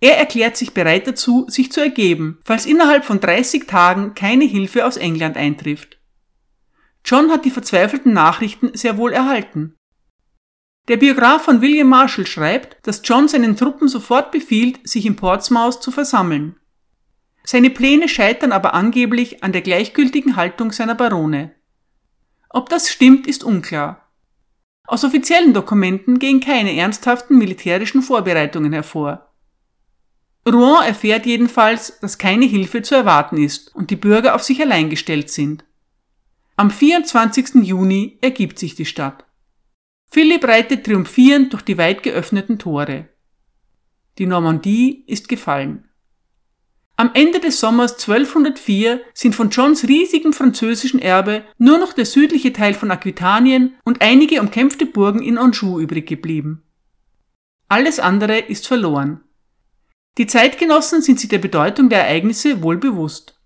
Er 0.00 0.16
erklärt 0.18 0.56
sich 0.56 0.74
bereit 0.74 1.06
dazu, 1.06 1.46
sich 1.48 1.72
zu 1.72 1.80
ergeben, 1.80 2.38
falls 2.44 2.66
innerhalb 2.66 3.04
von 3.04 3.20
30 3.20 3.66
Tagen 3.66 4.14
keine 4.14 4.44
Hilfe 4.44 4.86
aus 4.86 4.96
England 4.96 5.36
eintrifft. 5.36 5.97
John 7.10 7.30
hat 7.30 7.46
die 7.46 7.50
verzweifelten 7.50 8.12
Nachrichten 8.12 8.76
sehr 8.76 8.98
wohl 8.98 9.14
erhalten. 9.14 9.74
Der 10.88 10.98
Biograf 10.98 11.42
von 11.42 11.62
William 11.62 11.88
Marshall 11.88 12.26
schreibt, 12.26 12.76
dass 12.86 13.00
John 13.02 13.28
seinen 13.28 13.56
Truppen 13.56 13.88
sofort 13.88 14.30
befiehlt, 14.30 14.86
sich 14.86 15.06
in 15.06 15.16
Portsmouth 15.16 15.82
zu 15.82 15.90
versammeln. 15.90 16.56
Seine 17.44 17.70
Pläne 17.70 18.10
scheitern 18.10 18.52
aber 18.52 18.74
angeblich 18.74 19.42
an 19.42 19.52
der 19.52 19.62
gleichgültigen 19.62 20.36
Haltung 20.36 20.70
seiner 20.70 20.94
Barone. 20.94 21.54
Ob 22.50 22.68
das 22.68 22.90
stimmt, 22.90 23.26
ist 23.26 23.42
unklar. 23.42 24.12
Aus 24.86 25.02
offiziellen 25.02 25.54
Dokumenten 25.54 26.18
gehen 26.18 26.40
keine 26.40 26.76
ernsthaften 26.76 27.38
militärischen 27.38 28.02
Vorbereitungen 28.02 28.74
hervor. 28.74 29.32
Rouen 30.46 30.84
erfährt 30.84 31.24
jedenfalls, 31.24 32.00
dass 32.00 32.18
keine 32.18 32.44
Hilfe 32.44 32.82
zu 32.82 32.94
erwarten 32.94 33.38
ist 33.38 33.74
und 33.74 33.88
die 33.88 33.96
Bürger 33.96 34.34
auf 34.34 34.42
sich 34.42 34.60
allein 34.60 34.90
gestellt 34.90 35.30
sind. 35.30 35.64
Am 36.58 36.72
24. 36.72 37.62
Juni 37.62 38.18
ergibt 38.20 38.58
sich 38.58 38.74
die 38.74 38.84
Stadt. 38.84 39.24
Philipp 40.10 40.42
reitet 40.42 40.84
triumphierend 40.84 41.52
durch 41.52 41.62
die 41.62 41.78
weit 41.78 42.02
geöffneten 42.02 42.58
Tore. 42.58 43.10
Die 44.18 44.26
Normandie 44.26 45.04
ist 45.06 45.28
gefallen. 45.28 45.88
Am 46.96 47.12
Ende 47.14 47.38
des 47.38 47.60
Sommers 47.60 47.92
1204 48.00 49.00
sind 49.14 49.36
von 49.36 49.50
Johns 49.50 49.86
riesigem 49.86 50.32
französischen 50.32 50.98
Erbe 50.98 51.44
nur 51.58 51.78
noch 51.78 51.92
der 51.92 52.06
südliche 52.06 52.52
Teil 52.52 52.74
von 52.74 52.90
Aquitanien 52.90 53.76
und 53.84 54.02
einige 54.02 54.40
umkämpfte 54.40 54.86
Burgen 54.86 55.22
in 55.22 55.38
Anjou 55.38 55.78
übrig 55.78 56.08
geblieben. 56.08 56.64
Alles 57.68 58.00
andere 58.00 58.36
ist 58.36 58.66
verloren. 58.66 59.20
Die 60.16 60.26
Zeitgenossen 60.26 61.02
sind 61.02 61.20
sich 61.20 61.28
der 61.28 61.38
Bedeutung 61.38 61.88
der 61.88 62.00
Ereignisse 62.00 62.64
wohl 62.64 62.78
bewusst. 62.78 63.40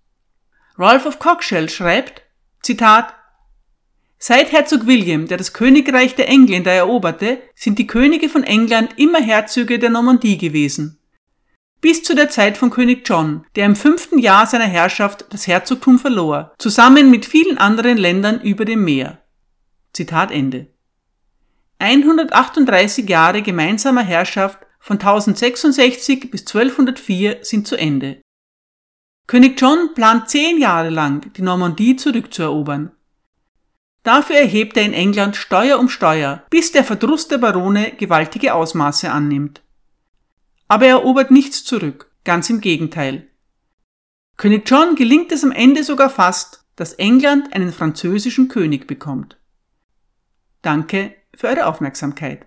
Ralph 0.79 1.05
of 1.05 1.19
Cockshell 1.19 1.69
schreibt, 1.69 2.23
Zitat, 2.63 3.13
Seit 4.17 4.51
Herzog 4.51 4.87
William, 4.87 5.27
der 5.27 5.37
das 5.37 5.53
Königreich 5.53 6.15
der 6.15 6.29
Engländer 6.29 6.71
eroberte, 6.71 7.41
sind 7.53 7.77
die 7.77 7.87
Könige 7.87 8.29
von 8.29 8.43
England 8.43 8.97
immer 8.97 9.19
Herzöge 9.19 9.79
der 9.79 9.89
Normandie 9.89 10.37
gewesen 10.37 10.99
bis 11.83 12.01
zu 12.01 12.15
der 12.15 12.29
Zeit 12.29 12.57
von 12.57 12.69
König 12.69 13.07
John, 13.07 13.45
der 13.57 13.65
im 13.65 13.75
fünften 13.75 14.17
Jahr 14.17 14.47
seiner 14.47 14.63
Herrschaft 14.63 15.25
das 15.31 15.47
Herzogtum 15.47 15.99
verlor, 15.99 16.53
zusammen 16.57 17.11
mit 17.11 17.25
vielen 17.25 17.57
anderen 17.57 17.97
Ländern 17.97 18.39
über 18.39 18.63
dem 18.63 18.85
Meer. 18.85 19.21
Zitat 19.91 20.31
Ende. 20.31 20.67
138 21.79 23.09
Jahre 23.09 23.41
gemeinsamer 23.41 24.01
Herrschaft 24.01 24.59
von 24.79 24.95
1066 24.95 26.31
bis 26.31 26.43
1204 26.43 27.39
sind 27.41 27.67
zu 27.67 27.75
Ende. 27.75 28.21
König 29.27 29.59
John 29.59 29.93
plant 29.93 30.29
zehn 30.29 30.59
Jahre 30.59 30.89
lang, 30.89 31.31
die 31.33 31.41
Normandie 31.41 31.95
zurückzuerobern. 31.95 32.91
Dafür 34.03 34.35
erhebt 34.35 34.75
er 34.75 34.83
in 34.83 34.93
England 34.93 35.37
Steuer 35.37 35.79
um 35.79 35.87
Steuer, 35.87 36.43
bis 36.49 36.73
der 36.73 36.83
Verdruss 36.83 37.29
der 37.29 37.37
Barone 37.37 37.93
gewaltige 37.97 38.53
Ausmaße 38.53 39.09
annimmt. 39.09 39.61
Aber 40.67 40.85
er 40.85 40.97
erobert 40.97 41.31
nichts 41.31 41.63
zurück, 41.63 42.11
ganz 42.25 42.49
im 42.49 42.59
Gegenteil. 42.59 43.29
König 44.35 44.69
John 44.69 44.95
gelingt 44.95 45.31
es 45.31 45.43
am 45.43 45.51
Ende 45.51 45.83
sogar 45.83 46.09
fast, 46.09 46.65
dass 46.75 46.93
England 46.93 47.53
einen 47.53 47.71
französischen 47.71 48.49
König 48.49 48.87
bekommt. 48.87 49.37
Danke 50.61 51.15
für 51.35 51.47
eure 51.47 51.67
Aufmerksamkeit. 51.67 52.45